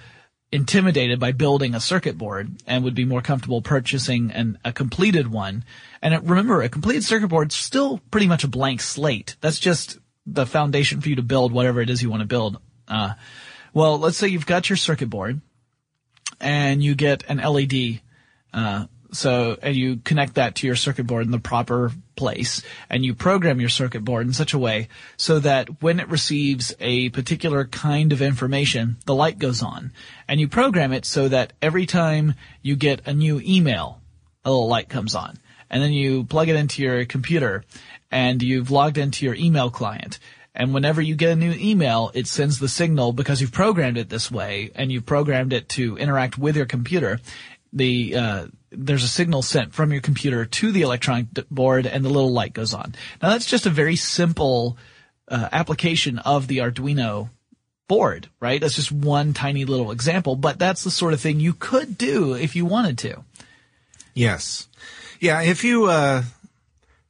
intimidated 0.56 1.20
by 1.20 1.32
building 1.32 1.74
a 1.74 1.80
circuit 1.80 2.16
board 2.16 2.50
and 2.66 2.82
would 2.82 2.94
be 2.94 3.04
more 3.04 3.20
comfortable 3.20 3.60
purchasing 3.60 4.30
an, 4.30 4.58
a 4.64 4.72
completed 4.72 5.30
one. 5.30 5.62
And 6.00 6.14
it, 6.14 6.22
remember, 6.22 6.62
a 6.62 6.70
completed 6.70 7.04
circuit 7.04 7.28
board 7.28 7.52
is 7.52 7.56
still 7.56 8.00
pretty 8.10 8.26
much 8.26 8.42
a 8.42 8.48
blank 8.48 8.80
slate. 8.80 9.36
That's 9.42 9.58
just 9.58 9.98
the 10.24 10.46
foundation 10.46 11.02
for 11.02 11.10
you 11.10 11.16
to 11.16 11.22
build 11.22 11.52
whatever 11.52 11.82
it 11.82 11.90
is 11.90 12.02
you 12.02 12.08
want 12.08 12.22
to 12.22 12.26
build. 12.26 12.58
Uh, 12.88 13.12
well, 13.74 13.98
let's 13.98 14.16
say 14.16 14.28
you've 14.28 14.46
got 14.46 14.70
your 14.70 14.78
circuit 14.78 15.10
board 15.10 15.42
and 16.40 16.82
you 16.82 16.94
get 16.94 17.24
an 17.28 17.36
LED. 17.36 18.00
Uh, 18.54 18.86
so, 19.12 19.56
and 19.62 19.76
you 19.76 19.96
connect 19.96 20.34
that 20.34 20.56
to 20.56 20.66
your 20.66 20.76
circuit 20.76 21.06
board 21.06 21.26
in 21.26 21.32
the 21.32 21.38
proper 21.38 21.92
place 22.16 22.62
and 22.90 23.04
you 23.04 23.14
program 23.14 23.60
your 23.60 23.68
circuit 23.68 24.04
board 24.04 24.26
in 24.26 24.32
such 24.32 24.54
a 24.54 24.58
way 24.58 24.88
so 25.16 25.38
that 25.38 25.82
when 25.82 26.00
it 26.00 26.08
receives 26.08 26.74
a 26.80 27.10
particular 27.10 27.64
kind 27.66 28.12
of 28.12 28.22
information, 28.22 28.96
the 29.06 29.14
light 29.14 29.38
goes 29.38 29.62
on 29.62 29.92
and 30.28 30.40
you 30.40 30.48
program 30.48 30.92
it 30.92 31.04
so 31.04 31.28
that 31.28 31.52
every 31.62 31.86
time 31.86 32.34
you 32.62 32.74
get 32.74 33.06
a 33.06 33.14
new 33.14 33.40
email, 33.44 34.00
a 34.44 34.50
little 34.50 34.68
light 34.68 34.88
comes 34.88 35.14
on 35.14 35.38
and 35.70 35.82
then 35.82 35.92
you 35.92 36.24
plug 36.24 36.48
it 36.48 36.56
into 36.56 36.82
your 36.82 37.04
computer 37.04 37.64
and 38.10 38.42
you've 38.42 38.70
logged 38.70 38.98
into 38.98 39.24
your 39.24 39.34
email 39.34 39.70
client. 39.70 40.18
And 40.54 40.72
whenever 40.72 41.02
you 41.02 41.14
get 41.16 41.32
a 41.32 41.36
new 41.36 41.52
email, 41.52 42.10
it 42.14 42.26
sends 42.26 42.58
the 42.58 42.68
signal 42.68 43.12
because 43.12 43.40
you've 43.40 43.52
programmed 43.52 43.98
it 43.98 44.08
this 44.08 44.30
way 44.30 44.70
and 44.74 44.90
you've 44.90 45.04
programmed 45.04 45.52
it 45.52 45.68
to 45.70 45.98
interact 45.98 46.38
with 46.38 46.56
your 46.56 46.64
computer. 46.64 47.20
The, 47.74 48.16
uh, 48.16 48.46
there's 48.70 49.04
a 49.04 49.08
signal 49.08 49.42
sent 49.42 49.74
from 49.74 49.92
your 49.92 50.00
computer 50.00 50.44
to 50.44 50.72
the 50.72 50.82
electronic 50.82 51.26
board 51.50 51.86
and 51.86 52.04
the 52.04 52.08
little 52.08 52.32
light 52.32 52.52
goes 52.52 52.74
on. 52.74 52.94
Now 53.22 53.30
that's 53.30 53.46
just 53.46 53.66
a 53.66 53.70
very 53.70 53.96
simple, 53.96 54.76
uh, 55.28 55.48
application 55.52 56.18
of 56.18 56.46
the 56.46 56.58
Arduino 56.58 57.30
board, 57.88 58.28
right? 58.40 58.60
That's 58.60 58.74
just 58.74 58.92
one 58.92 59.32
tiny 59.32 59.64
little 59.64 59.90
example, 59.90 60.36
but 60.36 60.58
that's 60.58 60.84
the 60.84 60.90
sort 60.90 61.12
of 61.12 61.20
thing 61.20 61.40
you 61.40 61.52
could 61.52 61.96
do 61.96 62.34
if 62.34 62.56
you 62.56 62.66
wanted 62.66 62.98
to. 62.98 63.24
Yes. 64.14 64.68
Yeah. 65.20 65.42
If 65.42 65.62
you, 65.62 65.86
uh, 65.86 66.22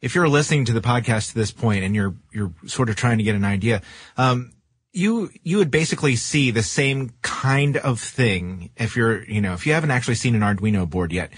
if 0.00 0.14
you're 0.14 0.28
listening 0.28 0.66
to 0.66 0.72
the 0.72 0.80
podcast 0.80 1.30
to 1.30 1.34
this 1.34 1.50
point 1.50 1.84
and 1.84 1.94
you're, 1.94 2.14
you're 2.32 2.52
sort 2.66 2.90
of 2.90 2.96
trying 2.96 3.18
to 3.18 3.24
get 3.24 3.34
an 3.34 3.44
idea, 3.44 3.82
um, 4.16 4.52
you, 4.96 5.30
you 5.42 5.58
would 5.58 5.70
basically 5.70 6.16
see 6.16 6.50
the 6.50 6.62
same 6.62 7.12
kind 7.20 7.76
of 7.76 8.00
thing 8.00 8.70
if 8.76 8.96
you're, 8.96 9.22
you 9.24 9.42
know, 9.42 9.52
if 9.52 9.66
you 9.66 9.74
haven't 9.74 9.90
actually 9.90 10.14
seen 10.14 10.34
an 10.34 10.40
Arduino 10.40 10.88
board 10.88 11.12
yet, 11.12 11.30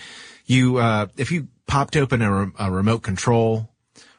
you, 0.47 0.77
uh, 0.77 1.09
if 1.17 1.33
you 1.33 1.49
popped 1.67 1.97
open 1.97 2.23
a, 2.23 2.33
re- 2.33 2.53
a 2.57 2.71
remote 2.71 3.03
control 3.03 3.69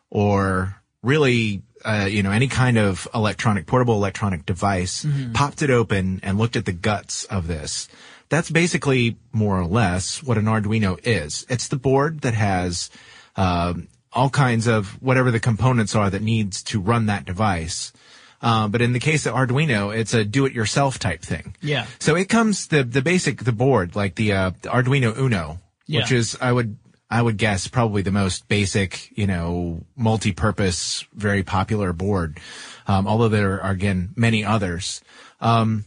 or 0.09 0.75
really, 1.01 1.63
uh, 1.85 2.05
you 2.09 2.21
know, 2.21 2.31
any 2.31 2.49
kind 2.49 2.77
of 2.77 3.07
electronic, 3.15 3.65
portable 3.65 3.93
electronic 3.93 4.45
device, 4.45 5.05
popped 5.33 5.61
it 5.61 5.69
open 5.69 6.19
and 6.21 6.37
looked 6.37 6.57
at 6.57 6.65
the 6.65 6.73
guts 6.73 7.23
of 7.23 7.47
this. 7.47 7.87
That's 8.27 8.51
basically 8.51 9.17
more 9.31 9.57
or 9.57 9.65
less 9.65 10.21
what 10.21 10.37
an 10.37 10.45
Arduino 10.45 10.99
is. 11.03 11.45
It's 11.49 11.69
the 11.69 11.77
board 11.77 12.21
that 12.21 12.33
has, 12.33 12.89
um, 13.37 13.87
all 14.11 14.29
kinds 14.29 14.67
of 14.67 15.01
whatever 15.01 15.31
the 15.31 15.39
components 15.39 15.95
are 15.95 16.09
that 16.09 16.21
needs 16.21 16.61
to 16.63 16.81
run 16.81 17.05
that 17.05 17.23
device. 17.23 17.93
Uh, 18.41 18.67
but 18.67 18.81
in 18.81 18.93
the 18.93 18.99
case 18.99 19.25
of 19.25 19.33
Arduino, 19.33 19.95
it's 19.95 20.13
a 20.13 20.23
do-it-yourself 20.23 20.99
type 20.99 21.21
thing. 21.21 21.55
Yeah. 21.61 21.87
So 21.99 22.15
it 22.15 22.29
comes 22.29 22.67
the 22.67 22.83
the 22.83 23.01
basic 23.01 23.43
the 23.43 23.51
board 23.51 23.95
like 23.95 24.15
the, 24.15 24.31
uh, 24.33 24.51
the 24.61 24.69
Arduino 24.69 25.17
Uno, 25.17 25.59
which 25.87 26.11
is 26.11 26.37
I 26.39 26.51
would 26.51 26.77
I 27.09 27.21
would 27.21 27.37
guess 27.37 27.67
probably 27.67 28.01
the 28.01 28.11
most 28.11 28.47
basic 28.47 29.11
you 29.17 29.27
know 29.27 29.83
multi-purpose 29.95 31.05
very 31.13 31.43
popular 31.43 31.91
board. 31.93 32.39
Um, 32.87 33.07
although 33.07 33.29
there 33.29 33.61
are 33.61 33.71
again 33.71 34.13
many 34.15 34.45
others. 34.45 35.01
Um, 35.41 35.85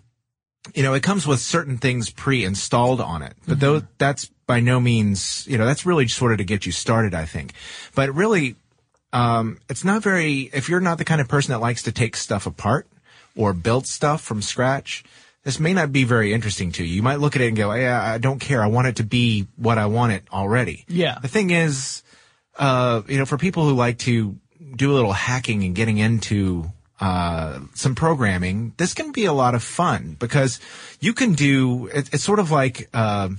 you 0.75 0.83
know, 0.85 0.95
it 0.95 1.03
comes 1.03 1.27
with 1.27 1.41
certain 1.41 1.77
things 1.77 2.09
pre-installed 2.11 3.01
on 3.01 3.23
it, 3.23 3.35
but 3.49 3.59
though 3.59 3.83
that's 3.99 4.31
by 4.47 4.61
no 4.61 4.79
means, 4.79 5.47
you 5.49 5.59
know, 5.59 5.67
that's 5.67 5.85
really 5.85 6.07
sort 6.07 6.33
of 6.33 6.39
to 6.39 6.45
get 6.45 6.67
you 6.67 6.73
started, 6.73 7.15
I 7.15 7.25
think. 7.25 7.53
But 7.95 8.15
really, 8.15 8.55
um, 9.13 9.59
it's 9.69 9.85
not 9.85 10.03
very, 10.03 10.51
if 10.53 10.69
you're 10.69 10.81
not 10.81 10.99
the 10.99 11.05
kind 11.05 11.21
of 11.21 11.29
person 11.29 11.53
that 11.53 11.61
likes 11.61 11.83
to 11.85 11.93
take 11.93 12.17
stuff 12.17 12.47
apart 12.47 12.87
or 13.37 13.53
build 13.53 13.87
stuff 13.87 14.23
from 14.23 14.43
scratch, 14.43 15.05
this 15.45 15.59
may 15.59 15.73
not 15.73 15.93
be 15.93 16.05
very 16.05 16.33
interesting 16.33 16.73
to 16.73 16.85
you. 16.85 16.95
You 16.97 17.03
might 17.03 17.21
look 17.21 17.35
at 17.37 17.43
it 17.43 17.49
and 17.49 17.57
go, 17.57 17.73
yeah, 17.75 18.01
I 18.01 18.19
don't 18.19 18.39
care. 18.39 18.63
I 18.63 18.69
want 18.69 18.87
it 18.87 18.97
to 18.97 19.05
be 19.05 19.47
what 19.57 19.77
I 19.77 19.87
want 19.87 20.13
it 20.13 20.25
already. 20.33 20.85
Yeah. 20.89 21.19
The 21.21 21.29
thing 21.29 21.51
is, 21.51 22.03
uh, 22.59 23.03
you 23.09 23.19
know, 23.19 23.25
for 23.25 23.39
people 23.39 23.65
who 23.65 23.75
like 23.75 23.99
to 23.99 24.37
do 24.77 24.93
a 24.93 24.95
little 24.95 25.13
hacking 25.13 25.65
and 25.65 25.75
getting 25.75 25.99
into 25.99 26.71
uh, 27.01 27.59
some 27.75 27.95
programming, 27.95 28.73
this 28.77 28.95
can 28.95 29.11
be 29.11 29.25
a 29.25 29.33
lot 29.33 29.55
of 29.55 29.63
fun 29.63 30.17
because 30.19 30.61
you 31.01 31.13
can 31.13 31.33
do. 31.33 31.89
It, 31.89 32.11
it's 32.13 32.23
sort 32.23 32.39
of 32.39 32.51
like 32.51 32.89
uh, 32.95 33.31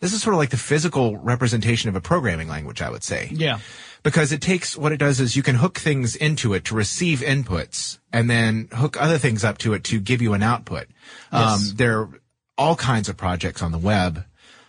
this 0.00 0.12
is 0.12 0.22
sort 0.22 0.34
of 0.34 0.38
like 0.38 0.50
the 0.50 0.56
physical 0.56 1.16
representation 1.16 1.88
of 1.88 1.96
a 1.96 2.00
programming 2.00 2.48
language, 2.48 2.80
I 2.80 2.90
would 2.90 3.02
say. 3.02 3.28
Yeah. 3.32 3.58
Because 4.04 4.30
it 4.30 4.40
takes 4.40 4.76
what 4.76 4.92
it 4.92 4.98
does 4.98 5.18
is 5.18 5.34
you 5.34 5.42
can 5.42 5.56
hook 5.56 5.78
things 5.78 6.14
into 6.14 6.54
it 6.54 6.64
to 6.66 6.74
receive 6.74 7.20
inputs 7.20 7.98
and 8.12 8.30
then 8.30 8.68
hook 8.72 8.96
other 9.00 9.18
things 9.18 9.42
up 9.42 9.58
to 9.58 9.74
it 9.74 9.84
to 9.84 9.98
give 9.98 10.22
you 10.22 10.34
an 10.34 10.42
output. 10.42 10.86
Um, 11.32 11.60
there 11.74 12.00
are 12.00 12.10
all 12.56 12.76
kinds 12.76 13.08
of 13.08 13.16
projects 13.16 13.60
on 13.60 13.72
the 13.72 13.78
web. 13.78 14.24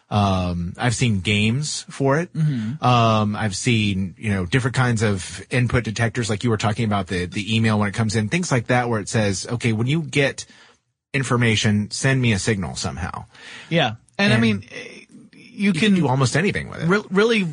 Um, 0.09 0.74
I've 0.77 0.95
seen 0.95 1.19
games 1.19 1.86
for 1.91 2.19
it. 2.19 2.31
Um, 2.81 3.36
I've 3.36 3.55
seen, 3.55 4.15
you 4.17 4.31
know, 4.31 4.48
different 4.48 4.75
kinds 4.75 5.03
of 5.03 5.45
input 5.51 5.83
detectors, 5.83 6.31
like 6.31 6.43
you 6.43 6.50
were 6.50 6.57
talking 6.57 6.86
about 6.86 7.05
the, 7.05 7.25
the 7.25 7.55
email 7.55 7.77
when 7.77 7.88
it 7.88 7.93
comes 7.93 8.15
in, 8.15 8.29
things 8.29 8.51
like 8.51 8.67
that, 8.67 8.89
where 8.89 9.00
it 9.00 9.07
says, 9.07 9.45
okay, 9.48 9.74
when 9.74 9.86
you 9.86 10.01
get 10.01 10.48
information, 11.13 11.91
send 11.91 12.19
me 12.19 12.33
a 12.33 12.39
signal 12.39 12.75
somehow. 12.75 13.25
Yeah. 13.69 13.95
And, 14.17 14.33
I 14.33 14.39
mean, 14.39 14.65
you 15.59 15.67
You 15.67 15.73
can 15.73 15.93
can 15.93 15.95
do 15.95 16.07
almost 16.07 16.35
anything 16.37 16.69
with 16.69 16.81
it. 16.83 16.87
re- 16.87 17.03
really, 17.11 17.47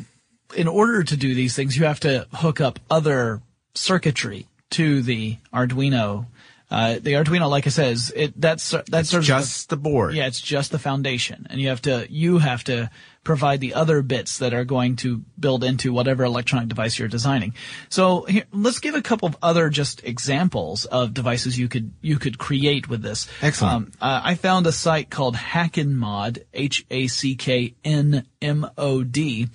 in 0.55 0.67
order 0.67 1.03
to 1.03 1.17
do 1.17 1.35
these 1.35 1.55
things, 1.55 1.75
you 1.77 1.85
have 1.85 1.99
to 2.01 2.25
hook 2.33 2.61
up 2.61 2.79
other 2.89 3.41
circuitry 3.75 4.47
to 4.71 5.01
the 5.01 5.37
Arduino. 5.53 6.25
Uh, 6.69 6.95
the 7.01 7.13
Arduino, 7.13 7.49
like 7.49 7.65
I 7.65 7.69
says, 7.69 8.11
it 8.15 8.39
that's 8.39 8.73
that's 8.89 9.11
Just 9.11 9.69
the 9.69 9.77
board. 9.77 10.15
yeah, 10.15 10.27
it's 10.27 10.41
just 10.41 10.71
the 10.71 10.79
foundation, 10.79 11.47
and 11.49 11.61
you 11.61 11.69
have 11.69 11.81
to 11.83 12.07
you 12.09 12.39
have 12.39 12.63
to 12.65 12.89
provide 13.27 13.59
the 13.59 13.73
other 13.73 14.01
bits 14.01 14.37
that 14.37 14.53
are 14.53 14.63
going 14.63 14.95
to 14.95 15.17
build 15.37 15.61
into 15.61 15.91
whatever 15.91 16.23
electronic 16.23 16.69
device 16.69 16.97
you're 16.97 17.09
designing. 17.09 17.53
So 17.89 18.23
here, 18.23 18.45
let's 18.53 18.79
give 18.79 18.95
a 18.95 19.01
couple 19.01 19.27
of 19.27 19.35
other 19.41 19.69
just 19.69 20.01
examples 20.05 20.85
of 20.85 21.13
devices 21.13 21.59
you 21.59 21.67
could 21.67 21.91
you 22.01 22.19
could 22.19 22.37
create 22.37 22.87
with 22.87 23.01
this. 23.01 23.27
Excellent. 23.41 23.75
Um, 23.75 23.91
uh, 23.99 24.21
I 24.23 24.35
found 24.35 24.65
a 24.65 24.71
site 24.71 25.09
called 25.09 25.35
Hacknmod, 25.35 26.43
H 26.53 26.85
A 26.89 27.07
C 27.07 27.35
K 27.35 27.75
N 27.83 28.25
M 28.41 28.65
O 28.77 29.03
D, 29.03 29.49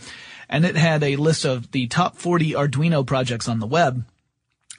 and 0.50 0.66
it 0.66 0.76
had 0.76 1.02
a 1.02 1.16
list 1.16 1.46
of 1.46 1.70
the 1.70 1.86
top 1.86 2.18
40 2.18 2.52
Arduino 2.52 3.06
projects 3.06 3.48
on 3.48 3.58
the 3.58 3.66
web. 3.66 4.04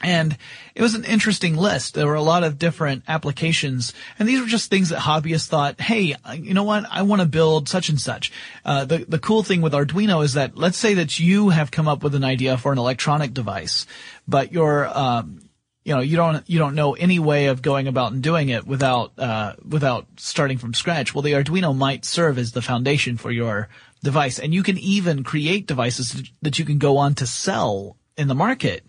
And 0.03 0.37
it 0.75 0.81
was 0.81 0.95
an 0.95 1.05
interesting 1.05 1.55
list. 1.55 1.93
There 1.93 2.05
were 2.05 2.13
a 2.15 2.21
lot 2.21 2.43
of 2.43 2.59
different 2.59 3.03
applications, 3.07 3.93
and 4.19 4.27
these 4.27 4.41
were 4.41 4.47
just 4.47 4.69
things 4.69 4.89
that 4.89 4.99
hobbyists 4.99 5.47
thought, 5.47 5.79
"Hey, 5.79 6.15
you 6.35 6.53
know 6.53 6.63
what? 6.63 6.85
I 6.91 7.03
want 7.03 7.21
to 7.21 7.27
build 7.27 7.69
such 7.69 7.87
and 7.87 7.99
such." 7.99 8.31
Uh, 8.65 8.83
the 8.83 9.05
the 9.07 9.19
cool 9.19 9.43
thing 9.43 9.61
with 9.61 9.71
Arduino 9.71 10.23
is 10.23 10.33
that 10.33 10.57
let's 10.57 10.77
say 10.77 10.95
that 10.95 11.19
you 11.19 11.49
have 11.49 11.71
come 11.71 11.87
up 11.87 12.03
with 12.03 12.15
an 12.15 12.25
idea 12.25 12.57
for 12.57 12.73
an 12.73 12.77
electronic 12.77 13.33
device, 13.33 13.87
but 14.27 14.51
you're 14.51 14.85
um, 14.87 15.39
you 15.85 15.95
know 15.95 16.01
you 16.01 16.17
don't 16.17 16.49
you 16.49 16.59
don't 16.59 16.75
know 16.75 16.93
any 16.93 17.19
way 17.19 17.45
of 17.45 17.61
going 17.61 17.87
about 17.87 18.11
and 18.11 18.21
doing 18.21 18.49
it 18.49 18.67
without 18.67 19.13
uh, 19.17 19.53
without 19.65 20.05
starting 20.17 20.57
from 20.57 20.73
scratch. 20.73 21.15
Well, 21.15 21.21
the 21.21 21.31
Arduino 21.31 21.73
might 21.73 22.03
serve 22.03 22.37
as 22.37 22.51
the 22.51 22.61
foundation 22.61 23.15
for 23.15 23.31
your 23.31 23.69
device, 24.03 24.37
and 24.37 24.53
you 24.53 24.63
can 24.63 24.77
even 24.77 25.23
create 25.23 25.65
devices 25.65 26.29
that 26.41 26.59
you 26.59 26.65
can 26.65 26.77
go 26.77 26.97
on 26.97 27.15
to 27.15 27.25
sell 27.25 27.95
in 28.17 28.27
the 28.27 28.35
market 28.35 28.83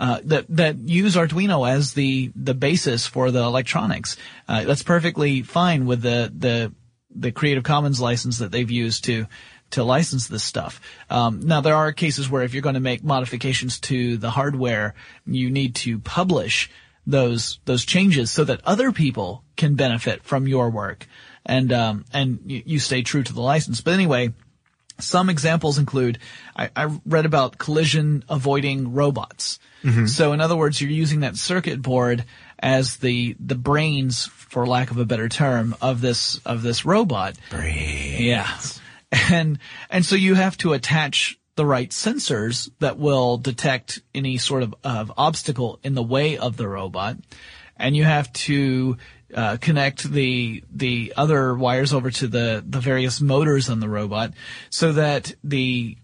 uh, 0.00 0.20
that 0.24 0.46
that 0.48 0.78
use 0.78 1.16
Arduino 1.16 1.68
as 1.68 1.94
the 1.94 2.32
the 2.36 2.54
basis 2.54 3.06
for 3.06 3.30
the 3.30 3.42
electronics. 3.42 4.16
Uh, 4.48 4.64
that's 4.64 4.82
perfectly 4.82 5.42
fine 5.42 5.86
with 5.86 6.02
the 6.02 6.32
the 6.36 6.72
the 7.14 7.32
Creative 7.32 7.62
Commons 7.62 8.00
license 8.00 8.38
that 8.38 8.50
they've 8.50 8.70
used 8.70 9.04
to 9.04 9.26
to 9.70 9.84
license 9.84 10.28
this 10.28 10.44
stuff. 10.44 10.80
Um, 11.10 11.40
now 11.40 11.60
there 11.60 11.74
are 11.74 11.92
cases 11.92 12.30
where 12.30 12.42
if 12.42 12.54
you're 12.54 12.62
going 12.62 12.74
to 12.74 12.80
make 12.80 13.02
modifications 13.02 13.80
to 13.80 14.16
the 14.16 14.30
hardware, 14.30 14.94
you 15.26 15.50
need 15.50 15.74
to 15.76 15.98
publish 15.98 16.70
those 17.06 17.58
those 17.64 17.84
changes 17.84 18.30
so 18.30 18.44
that 18.44 18.60
other 18.64 18.92
people 18.92 19.44
can 19.56 19.74
benefit 19.74 20.22
from 20.22 20.46
your 20.46 20.70
work, 20.70 21.06
and 21.44 21.72
um, 21.72 22.04
and 22.12 22.40
you, 22.46 22.62
you 22.64 22.78
stay 22.78 23.02
true 23.02 23.22
to 23.22 23.32
the 23.32 23.42
license. 23.42 23.80
But 23.80 23.94
anyway. 23.94 24.32
Some 24.98 25.28
examples 25.28 25.78
include, 25.78 26.18
I, 26.56 26.70
I 26.76 26.98
read 27.04 27.26
about 27.26 27.58
collision 27.58 28.24
avoiding 28.28 28.92
robots. 28.94 29.58
Mm-hmm. 29.82 30.06
So 30.06 30.32
in 30.32 30.40
other 30.40 30.56
words, 30.56 30.80
you're 30.80 30.90
using 30.90 31.20
that 31.20 31.36
circuit 31.36 31.82
board 31.82 32.24
as 32.58 32.96
the, 32.98 33.36
the 33.40 33.56
brains, 33.56 34.26
for 34.26 34.66
lack 34.66 34.90
of 34.90 34.98
a 34.98 35.04
better 35.04 35.28
term, 35.28 35.74
of 35.82 36.00
this, 36.00 36.38
of 36.46 36.62
this 36.62 36.84
robot. 36.84 37.34
Yeah. 38.20 38.48
And, 39.30 39.58
and 39.90 40.04
so 40.04 40.16
you 40.16 40.34
have 40.34 40.56
to 40.58 40.72
attach 40.72 41.38
the 41.56 41.66
right 41.66 41.90
sensors 41.90 42.70
that 42.78 42.98
will 42.98 43.36
detect 43.36 44.00
any 44.14 44.38
sort 44.38 44.62
of, 44.62 44.74
of 44.82 45.12
obstacle 45.16 45.80
in 45.82 45.94
the 45.94 46.02
way 46.02 46.38
of 46.38 46.56
the 46.56 46.68
robot. 46.68 47.16
And 47.76 47.96
you 47.96 48.04
have 48.04 48.32
to, 48.32 48.96
uh, 49.34 49.56
connect 49.60 50.04
the, 50.04 50.62
the 50.72 51.12
other 51.16 51.54
wires 51.54 51.92
over 51.92 52.10
to 52.10 52.28
the, 52.28 52.64
the 52.66 52.80
various 52.80 53.20
motors 53.20 53.68
on 53.68 53.80
the 53.80 53.88
robot 53.88 54.32
so 54.70 54.92
that 54.92 55.34
the, 55.42 55.96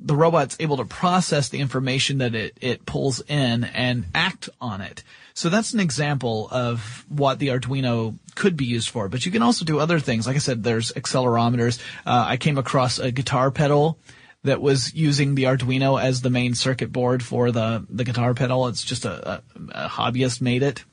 the 0.00 0.14
robot's 0.14 0.56
able 0.60 0.76
to 0.76 0.84
process 0.84 1.48
the 1.48 1.60
information 1.60 2.18
that 2.18 2.34
it, 2.34 2.56
it 2.60 2.86
pulls 2.86 3.20
in 3.20 3.64
and 3.64 4.06
act 4.14 4.48
on 4.60 4.80
it. 4.80 5.02
So 5.34 5.48
that's 5.48 5.72
an 5.72 5.80
example 5.80 6.48
of 6.50 7.04
what 7.08 7.38
the 7.38 7.48
Arduino 7.48 8.16
could 8.34 8.56
be 8.56 8.64
used 8.64 8.90
for. 8.90 9.08
But 9.08 9.24
you 9.24 9.32
can 9.32 9.42
also 9.42 9.64
do 9.64 9.78
other 9.78 10.00
things. 10.00 10.26
Like 10.26 10.36
I 10.36 10.40
said, 10.40 10.64
there's 10.64 10.92
accelerometers. 10.92 11.80
Uh, 12.04 12.24
I 12.28 12.36
came 12.36 12.58
across 12.58 12.98
a 12.98 13.12
guitar 13.12 13.50
pedal 13.50 13.98
that 14.44 14.60
was 14.60 14.94
using 14.94 15.34
the 15.34 15.44
Arduino 15.44 16.00
as 16.00 16.22
the 16.22 16.30
main 16.30 16.54
circuit 16.54 16.92
board 16.92 17.22
for 17.22 17.50
the, 17.50 17.84
the 17.88 18.04
guitar 18.04 18.34
pedal. 18.34 18.68
It's 18.68 18.84
just 18.84 19.04
a, 19.04 19.30
a, 19.30 19.42
a 19.72 19.88
hobbyist 19.88 20.40
made 20.40 20.62
it. 20.62 20.84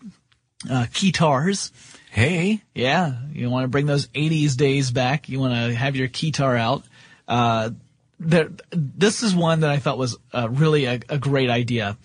Uh, 0.70 0.86
guitars. 0.94 1.72
Hey, 2.12 2.62
Yeah, 2.74 3.14
you 3.34 3.50
want 3.50 3.66
to 3.66 3.68
bring 3.68 3.88
those 3.88 4.08
80s 4.08 4.56
days 4.56 4.90
back. 4.92 5.28
You 5.28 5.40
want 5.40 5.54
to 5.54 5.76
have 5.76 5.96
your 5.98 6.08
keytar 6.08 6.58
out. 6.58 6.84
Uh, 7.28 7.72
there, 8.20 8.50
this 8.72 9.22
is 9.22 9.36
one 9.36 9.60
that 9.62 9.70
I 9.70 9.78
thought 9.78 9.98
was 9.98 10.18
uh, 10.34 10.48
really 10.50 10.86
a, 10.86 11.00
a 11.10 11.18
great 11.18 11.50
idea. 11.50 11.98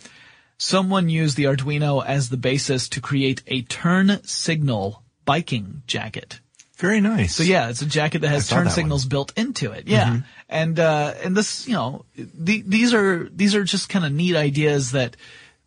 Someone 0.59 1.09
used 1.09 1.37
the 1.37 1.45
Arduino 1.45 2.05
as 2.05 2.29
the 2.29 2.37
basis 2.37 2.89
to 2.91 3.01
create 3.01 3.43
a 3.47 3.63
turn 3.63 4.21
signal 4.25 5.05
biking 5.25 5.83
jacket. 5.87 6.41
very 6.77 7.01
nice. 7.01 7.37
So 7.37 7.45
yeah, 7.45 7.69
it's 7.71 7.83
a 7.83 7.87
jacket 7.87 8.23
that 8.23 8.29
has 8.29 8.49
turn 8.49 8.65
that 8.65 8.73
signals 8.73 9.05
built 9.07 9.33
into 9.39 9.71
it. 9.71 9.87
Yeah, 9.87 10.21
and 10.49 10.79
uh, 10.81 11.15
and 11.23 11.37
this, 11.37 11.69
you 11.69 11.75
know, 11.75 12.05
the, 12.17 12.63
these 12.67 12.93
are 12.93 13.29
these 13.31 13.55
are 13.55 13.63
just 13.63 13.89
kind 13.89 14.05
of 14.05 14.13
neat 14.13 14.35
ideas 14.35 14.91
that 14.93 15.17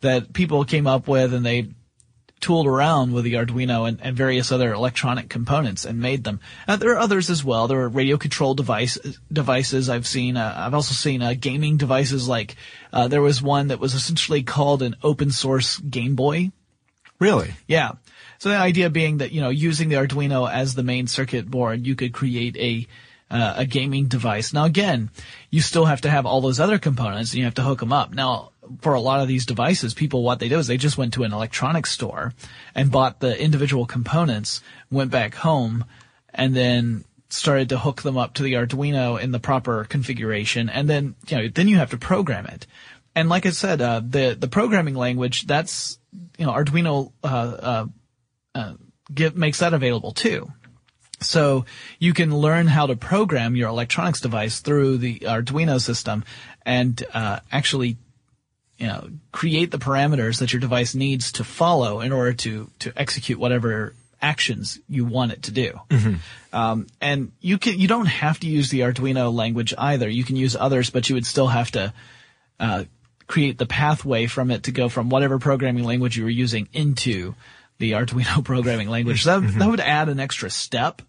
that 0.02 0.32
people 0.34 0.64
came 0.66 0.86
up 0.86 1.08
with, 1.08 1.32
and 1.32 1.46
they 1.46 1.68
tooled 2.44 2.66
around 2.66 3.14
with 3.14 3.24
the 3.24 3.32
Arduino 3.32 3.88
and, 3.88 3.98
and 4.02 4.14
various 4.14 4.52
other 4.52 4.74
electronic 4.74 5.30
components 5.30 5.86
and 5.86 5.98
made 5.98 6.24
them. 6.24 6.40
Uh, 6.68 6.76
there 6.76 6.90
are 6.90 6.98
others 6.98 7.30
as 7.30 7.42
well. 7.42 7.68
There 7.68 7.80
are 7.80 7.88
radio 7.88 8.18
controlled 8.18 8.58
device 8.58 8.98
devices 9.32 9.88
I've 9.88 10.06
seen. 10.06 10.36
Uh, 10.36 10.54
I've 10.54 10.74
also 10.74 10.92
seen 10.92 11.22
uh, 11.22 11.32
gaming 11.40 11.78
devices 11.78 12.28
like 12.28 12.56
uh, 12.92 13.08
there 13.08 13.22
was 13.22 13.40
one 13.40 13.68
that 13.68 13.80
was 13.80 13.94
essentially 13.94 14.42
called 14.42 14.82
an 14.82 14.94
open 15.02 15.30
source 15.30 15.78
Game 15.78 16.16
Boy. 16.16 16.52
Really? 17.18 17.54
Yeah. 17.66 17.92
So 18.38 18.50
the 18.50 18.56
idea 18.56 18.90
being 18.90 19.18
that 19.18 19.32
you 19.32 19.40
know 19.40 19.48
using 19.48 19.88
the 19.88 19.96
Arduino 19.96 20.50
as 20.50 20.74
the 20.74 20.82
main 20.82 21.06
circuit 21.06 21.50
board, 21.50 21.86
you 21.86 21.96
could 21.96 22.12
create 22.12 22.58
a 22.58 22.86
uh, 23.30 23.54
a 23.56 23.64
gaming 23.64 24.08
device. 24.08 24.52
Now 24.52 24.66
again, 24.66 25.08
you 25.48 25.62
still 25.62 25.86
have 25.86 26.02
to 26.02 26.10
have 26.10 26.26
all 26.26 26.42
those 26.42 26.60
other 26.60 26.78
components 26.78 27.32
and 27.32 27.38
you 27.38 27.44
have 27.44 27.54
to 27.54 27.62
hook 27.62 27.80
them 27.80 27.92
up. 27.92 28.12
Now 28.12 28.50
for 28.80 28.94
a 28.94 29.00
lot 29.00 29.20
of 29.20 29.28
these 29.28 29.46
devices, 29.46 29.94
people, 29.94 30.22
what 30.22 30.38
they 30.38 30.48
do 30.48 30.58
is 30.58 30.66
they 30.66 30.76
just 30.76 30.98
went 30.98 31.14
to 31.14 31.24
an 31.24 31.32
electronics 31.32 31.90
store 31.90 32.32
and 32.74 32.90
bought 32.90 33.20
the 33.20 33.40
individual 33.40 33.86
components, 33.86 34.62
went 34.90 35.10
back 35.10 35.34
home, 35.34 35.84
and 36.32 36.54
then 36.54 37.04
started 37.28 37.68
to 37.70 37.78
hook 37.78 38.02
them 38.02 38.16
up 38.16 38.34
to 38.34 38.42
the 38.42 38.54
Arduino 38.54 39.20
in 39.20 39.32
the 39.32 39.40
proper 39.40 39.84
configuration. 39.84 40.68
And 40.68 40.88
then, 40.88 41.14
you 41.28 41.36
know, 41.36 41.48
then 41.48 41.68
you 41.68 41.76
have 41.76 41.90
to 41.90 41.98
program 41.98 42.46
it. 42.46 42.66
And 43.14 43.28
like 43.28 43.46
I 43.46 43.50
said, 43.50 43.80
uh, 43.80 44.00
the, 44.04 44.36
the 44.38 44.48
programming 44.48 44.94
language, 44.94 45.46
that's, 45.46 45.98
you 46.38 46.46
know, 46.46 46.52
Arduino, 46.52 47.12
uh, 47.22 47.26
uh, 47.26 47.86
uh 48.54 48.74
give, 49.12 49.36
makes 49.36 49.60
that 49.60 49.74
available 49.74 50.12
too. 50.12 50.50
So 51.20 51.64
you 51.98 52.12
can 52.12 52.36
learn 52.36 52.66
how 52.66 52.86
to 52.86 52.96
program 52.96 53.56
your 53.56 53.68
electronics 53.68 54.20
device 54.20 54.60
through 54.60 54.98
the 54.98 55.20
Arduino 55.20 55.80
system 55.80 56.24
and 56.64 57.02
uh, 57.12 57.40
actually 57.50 57.96
you 58.84 58.90
know, 58.90 59.08
create 59.32 59.70
the 59.70 59.78
parameters 59.78 60.40
that 60.40 60.52
your 60.52 60.60
device 60.60 60.94
needs 60.94 61.32
to 61.32 61.42
follow 61.42 62.02
in 62.02 62.12
order 62.12 62.34
to, 62.34 62.70
to 62.80 62.92
execute 62.94 63.38
whatever 63.38 63.94
actions 64.20 64.78
you 64.90 65.06
want 65.06 65.32
it 65.32 65.44
to 65.44 65.52
do. 65.52 65.72
Mm-hmm. 65.88 66.14
Um, 66.54 66.86
and 67.00 67.32
you 67.40 67.56
can, 67.56 67.80
you 67.80 67.88
don't 67.88 68.04
have 68.04 68.40
to 68.40 68.46
use 68.46 68.68
the 68.68 68.80
Arduino 68.80 69.32
language 69.32 69.72
either. 69.78 70.06
You 70.06 70.22
can 70.22 70.36
use 70.36 70.54
others, 70.54 70.90
but 70.90 71.08
you 71.08 71.14
would 71.14 71.24
still 71.24 71.46
have 71.46 71.70
to, 71.70 71.94
uh, 72.60 72.84
create 73.26 73.56
the 73.56 73.64
pathway 73.64 74.26
from 74.26 74.50
it 74.50 74.64
to 74.64 74.70
go 74.70 74.90
from 74.90 75.08
whatever 75.08 75.38
programming 75.38 75.84
language 75.84 76.18
you 76.18 76.24
were 76.24 76.28
using 76.28 76.68
into 76.74 77.34
the 77.78 77.92
Arduino 77.92 78.44
programming 78.44 78.90
language. 78.90 79.24
That, 79.24 79.40
mm-hmm. 79.40 79.60
that 79.60 79.70
would 79.70 79.80
add 79.80 80.10
an 80.10 80.20
extra 80.20 80.50
step 80.50 81.00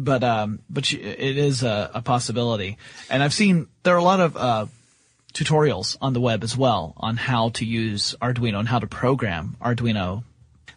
but 0.00 0.22
um, 0.22 0.60
but 0.70 0.92
it 0.92 1.36
is 1.36 1.64
a, 1.64 1.90
a, 1.94 2.02
possibility. 2.02 2.78
And 3.10 3.20
I've 3.20 3.34
seen 3.34 3.66
there 3.82 3.96
are 3.96 3.98
a 3.98 4.02
lot 4.04 4.20
of 4.20 4.36
uh, 4.36 4.66
tutorials 5.34 5.96
on 6.00 6.12
the 6.12 6.20
web 6.20 6.42
as 6.42 6.56
well 6.56 6.94
on 6.96 7.16
how 7.16 7.50
to 7.50 7.64
use 7.64 8.14
Arduino 8.20 8.58
and 8.58 8.68
how 8.68 8.78
to 8.78 8.86
program 8.86 9.56
Arduino. 9.60 10.24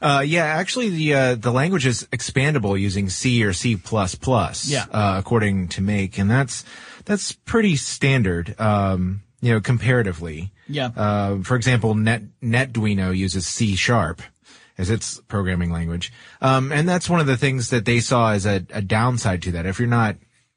Uh, 0.01 0.23
yeah, 0.25 0.45
actually, 0.45 0.89
the 0.89 1.13
uh, 1.13 1.35
the 1.35 1.51
language 1.51 1.85
is 1.85 2.07
expandable 2.11 2.79
using 2.79 3.07
C 3.09 3.43
or 3.43 3.53
C 3.53 3.75
plus 3.75 4.15
plus. 4.15 4.67
Yeah. 4.67 4.85
Uh, 4.91 5.15
according 5.19 5.67
to 5.69 5.81
Make, 5.81 6.17
and 6.17 6.29
that's 6.29 6.65
that's 7.05 7.33
pretty 7.33 7.75
standard. 7.75 8.59
Um, 8.59 9.21
you 9.41 9.51
know, 9.51 9.61
comparatively. 9.61 10.51
Yeah. 10.67 10.89
Uh, 10.95 11.41
for 11.43 11.55
example, 11.55 11.93
Net 11.95 12.23
NetDuino 12.41 13.15
uses 13.15 13.45
C 13.45 13.75
sharp 13.75 14.21
as 14.77 14.89
its 14.89 15.19
programming 15.27 15.71
language, 15.71 16.11
um, 16.41 16.71
and 16.71 16.89
that's 16.89 17.09
one 17.09 17.19
of 17.19 17.27
the 17.27 17.37
things 17.37 17.69
that 17.69 17.85
they 17.85 17.99
saw 17.99 18.31
as 18.31 18.47
a, 18.47 18.65
a 18.71 18.81
downside 18.81 19.43
to 19.43 19.51
that. 19.51 19.67
If 19.67 19.79
you're 19.79 19.87
not 19.87 20.15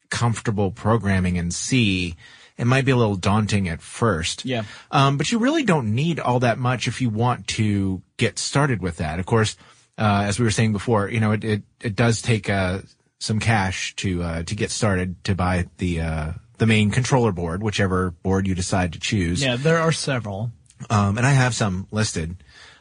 comfortable 0.09 0.71
programming 0.71 1.37
in 1.37 1.51
C, 1.51 2.15
it 2.57 2.67
might 2.67 2.85
be 2.85 2.93
a 2.93 2.97
little 2.97 3.17
daunting 3.17 3.69
at 3.69 3.83
first. 3.83 4.45
Yeah. 4.45 4.65
Um, 4.91 5.17
but 5.19 5.33
you 5.33 5.39
really 5.39 5.65
don't 5.65 5.95
need 5.95 6.21
all 6.21 6.41
that 6.41 6.59
much 6.59 6.87
if 6.87 7.01
you 7.01 7.11
want 7.11 7.47
to 7.49 8.03
get 8.17 8.39
started 8.39 8.81
with 8.81 8.99
that. 8.99 9.19
Of 9.19 9.27
course, 9.27 9.57
uh, 9.99 10.25
as 10.27 10.39
we 10.39 10.45
were 10.45 10.51
saying 10.51 10.73
before, 10.73 11.09
you 11.09 11.21
know, 11.21 11.33
it, 11.33 11.45
it, 11.45 11.63
it 11.81 11.97
does 11.97 12.23
take, 12.23 12.49
uh, 12.49 12.81
some 13.19 13.41
cash 13.41 13.95
to, 13.97 14.23
uh, 14.23 14.43
to 14.43 14.55
get 14.55 14.71
started 14.71 15.23
to 15.25 15.35
buy 15.35 15.67
the, 15.79 16.01
uh, 16.01 16.33
the 16.59 16.67
main 16.67 16.91
controller 16.91 17.33
board, 17.33 17.63
whichever 17.63 18.11
board 18.11 18.47
you 18.47 18.55
decide 18.55 18.93
to 18.93 19.01
choose. 19.01 19.43
Yeah, 19.43 19.57
there 19.57 19.79
are 19.79 19.93
several. 19.93 20.51
Um, 20.91 21.17
and 21.17 21.27
I 21.27 21.31
have 21.31 21.55
some 21.55 21.87
listed. 21.91 22.37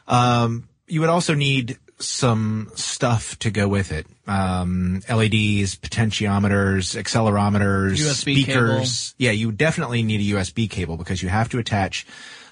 Um, 0.06 0.68
you 0.86 1.00
would 1.00 1.08
also 1.08 1.34
need 1.34 1.78
some 1.98 2.70
stuff 2.74 3.38
to 3.40 3.50
go 3.50 3.68
with 3.68 3.92
it. 3.92 4.06
Um, 4.26 5.02
LEDs, 5.08 5.76
potentiometers, 5.76 7.00
accelerometers, 7.00 7.92
USB 7.92 8.14
speakers. 8.14 9.12
Cable. 9.12 9.14
Yeah, 9.18 9.30
you 9.32 9.52
definitely 9.52 10.02
need 10.02 10.20
a 10.20 10.36
USB 10.36 10.68
cable 10.68 10.96
because 10.96 11.22
you 11.22 11.28
have 11.28 11.48
to 11.50 11.58
attach 11.58 12.06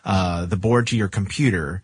uh, 0.05 0.47
the 0.47 0.57
board 0.57 0.89
to 0.89 0.97
your 0.97 1.09
computer 1.09 1.83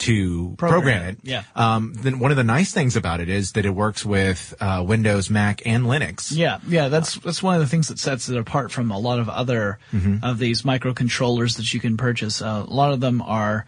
to 0.00 0.54
program, 0.56 0.80
program 0.80 1.08
it. 1.08 1.18
Yeah. 1.22 1.42
Um, 1.54 1.92
then 1.94 2.18
one 2.18 2.30
of 2.30 2.36
the 2.36 2.44
nice 2.44 2.72
things 2.72 2.96
about 2.96 3.20
it 3.20 3.28
is 3.28 3.52
that 3.52 3.66
it 3.66 3.70
works 3.70 4.04
with 4.04 4.54
uh, 4.60 4.82
Windows, 4.86 5.30
Mac, 5.30 5.66
and 5.66 5.84
Linux. 5.84 6.34
Yeah, 6.34 6.58
yeah. 6.66 6.88
That's 6.88 7.16
that's 7.16 7.42
one 7.42 7.54
of 7.54 7.60
the 7.60 7.66
things 7.66 7.88
that 7.88 7.98
sets 7.98 8.28
it 8.28 8.36
apart 8.36 8.72
from 8.72 8.90
a 8.90 8.98
lot 8.98 9.18
of 9.18 9.28
other 9.28 9.78
mm-hmm. 9.92 10.24
of 10.24 10.38
these 10.38 10.62
microcontrollers 10.62 11.56
that 11.58 11.72
you 11.72 11.80
can 11.80 11.96
purchase. 11.96 12.40
Uh, 12.40 12.64
a 12.66 12.72
lot 12.72 12.92
of 12.92 13.00
them 13.00 13.20
are 13.22 13.66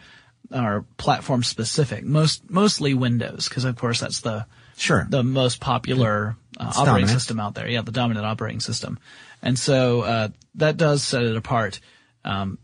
are 0.53 0.85
platform 0.97 1.43
specific. 1.43 2.05
Most 2.05 2.49
mostly 2.51 2.95
Windows, 2.95 3.49
because 3.49 3.65
of 3.65 3.77
course 3.77 4.01
that's 4.01 4.21
the 4.21 4.47
sure 4.77 5.07
the 5.09 5.23
most 5.23 5.61
popular 5.61 6.37
uh, 6.59 6.65
operating 6.65 6.85
dominant. 6.85 7.11
system 7.11 7.41
out 7.41 7.55
there. 7.55 7.69
Yeah, 7.69 7.83
the 7.83 7.93
dominant 7.93 8.27
operating 8.27 8.61
system, 8.61 8.99
and 9.43 9.59
so 9.59 10.03
uh, 10.03 10.29
that 10.57 10.77
does 10.77 11.03
set 11.03 11.23
it 11.23 11.37
apart. 11.37 11.81
Um, 12.25 12.59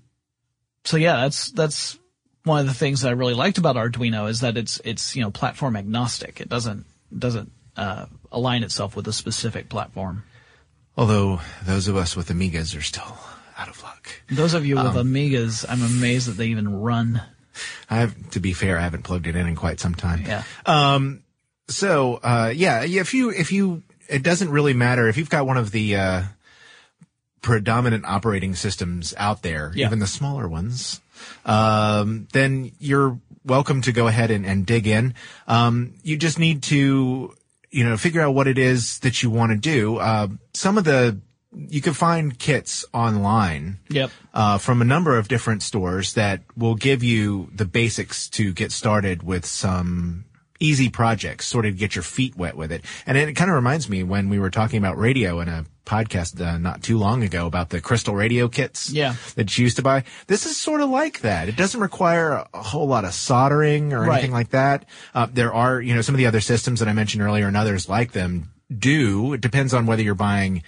so 0.85 0.97
yeah, 0.97 1.23
that's 1.23 1.51
that's 1.53 1.99
one 2.45 2.61
of 2.61 2.67
the 2.67 2.75
things 2.75 3.03
that 3.03 3.09
I 3.09 3.13
really 3.13 3.35
liked 3.35 3.59
about 3.59 3.77
Arduino 3.77 4.29
is 4.29 4.41
that 4.41 4.57
it's 4.57 4.81
it's 4.85 5.15
you 5.15 5.23
know 5.23 5.31
platform 5.31 5.77
agnostic. 5.77 6.41
It 6.41 6.49
doesn't 6.49 6.87
doesn't 7.17 7.53
uh, 7.77 8.07
align 8.33 8.63
itself 8.63 8.97
with 8.97 9.07
a 9.09 9.13
specific 9.13 9.69
platform. 9.69 10.25
Although 10.97 11.41
those 11.65 11.89
of 11.89 11.97
us 11.97 12.17
with 12.17 12.29
Amigas 12.29 12.77
are 12.77 12.83
still 12.83 13.19
out 13.57 13.69
of 13.69 13.83
luck. 13.83 14.09
Those 14.31 14.55
of 14.55 14.67
you 14.67 14.77
with 14.77 14.97
um, 14.97 15.07
Amigas, 15.07 15.65
I'm 15.69 15.83
amazed 15.83 16.29
that 16.29 16.33
they 16.33 16.47
even 16.47 16.81
run. 16.81 17.23
I 17.89 17.97
have, 17.97 18.31
to 18.31 18.41
be 18.41 18.53
fair, 18.53 18.79
I 18.79 18.83
haven't 18.83 19.03
plugged 19.03 19.27
it 19.27 19.37
in 19.37 19.47
in 19.47 19.57
quite 19.57 19.81
some 19.81 19.95
time. 19.95 20.25
Yeah. 20.27 20.43
Um, 20.67 21.23
so, 21.69 22.17
uh, 22.23 22.53
yeah, 22.55 22.83
if 22.85 23.15
you, 23.15 23.31
if 23.31 23.53
you, 23.53 23.83
it 24.09 24.23
doesn't 24.23 24.51
really 24.51 24.75
matter 24.75 25.09
if 25.09 25.17
you've 25.17 25.31
got 25.31 25.47
one 25.47 25.57
of 25.57 25.71
the, 25.71 25.97
uh, 25.97 26.23
predominant 27.41 28.05
operating 28.05 28.55
systems 28.55 29.15
out 29.17 29.43
there, 29.43 29.73
yeah. 29.75 29.87
even 29.87 29.99
the 30.01 30.07
smaller 30.07 30.49
ones, 30.49 31.01
um, 31.45 32.27
then 32.33 32.73
you're 32.79 33.19
welcome 33.45 33.81
to 33.83 33.93
go 33.93 34.07
ahead 34.07 34.31
and, 34.31 34.45
and 34.45 34.67
dig 34.67 34.87
in. 34.87 35.15
Um, 35.47 35.95
you 36.03 36.17
just 36.17 36.39
need 36.39 36.63
to, 36.65 37.35
you 37.71 37.85
know, 37.85 37.97
figure 37.97 38.21
out 38.21 38.35
what 38.35 38.49
it 38.49 38.59
is 38.59 38.99
that 39.01 39.23
you 39.23 39.31
want 39.31 39.53
to 39.53 39.57
do. 39.57 39.99
Uh, 39.99 40.29
some 40.53 40.79
of 40.79 40.85
the 40.85 41.21
you 41.53 41.81
can 41.81 41.95
find 41.95 42.39
kits 42.39 42.85
online 42.93 43.79
yep. 43.89 44.11
uh, 44.35 44.59
from 44.59 44.83
a 44.83 44.85
number 44.85 45.17
of 45.17 45.29
different 45.29 45.63
stores 45.63 46.15
that 46.15 46.43
will 46.57 46.75
give 46.75 47.03
you 47.03 47.51
the 47.55 47.65
basics 47.65 48.29
to 48.29 48.53
get 48.53 48.71
started 48.71 49.23
with 49.23 49.47
some 49.47 50.25
easy 50.61 50.89
projects, 50.89 51.47
sort 51.47 51.67
of 51.67 51.77
get 51.77 51.95
your 51.95 52.03
feet 52.03 52.37
wet 52.37 52.57
with 52.57 52.73
it. 52.73 52.85
And 53.07 53.17
it 53.17 53.35
kind 53.35 53.51
of 53.51 53.55
reminds 53.55 53.89
me 53.89 54.03
when 54.03 54.29
we 54.29 54.39
were 54.39 54.51
talking 54.51 54.79
about 54.79 54.99
radio 54.99 55.41
in 55.41 55.49
a 55.49 55.65
podcast 55.87 56.39
uh, 56.41 56.59
not 56.59 56.83
too 56.83 56.99
long 56.99 57.23
ago 57.23 57.47
about 57.47 57.71
the 57.71 57.81
crystal 57.81 58.15
radio 58.15 58.49
kits 58.49 58.91
yeah. 58.91 59.15
that 59.37 59.57
you 59.57 59.63
used 59.63 59.77
to 59.77 59.83
buy. 59.83 60.05
This 60.27 60.45
is 60.45 60.57
sort 60.57 60.81
of 60.81 60.91
like 60.91 61.21
that. 61.21 61.49
It 61.49 61.57
doesn't 61.57 61.81
require 61.81 62.45
a 62.53 62.63
whole 62.63 62.87
lot 62.87 63.05
of 63.05 63.15
soldering 63.15 63.93
or 63.93 64.01
right. 64.01 64.15
anything 64.15 64.33
like 64.33 64.51
that. 64.51 64.85
Uh, 65.15 65.29
there 65.33 65.55
are, 65.55 65.81
you 65.81 65.95
know, 65.95 66.03
some 66.03 66.15
of 66.15 66.19
the 66.19 66.27
other 66.27 66.41
systems 66.41 66.81
that 66.81 66.89
I 66.89 66.93
mentioned 66.93 67.23
earlier 67.23 67.47
and 67.47 67.57
others 67.57 67.89
like 67.89 68.13
them 68.13 68.51
do. 68.77 69.33
It 69.33 69.41
depends 69.41 69.73
on 69.73 69.87
whether 69.87 70.03
you're 70.03 70.15
buying 70.15 70.63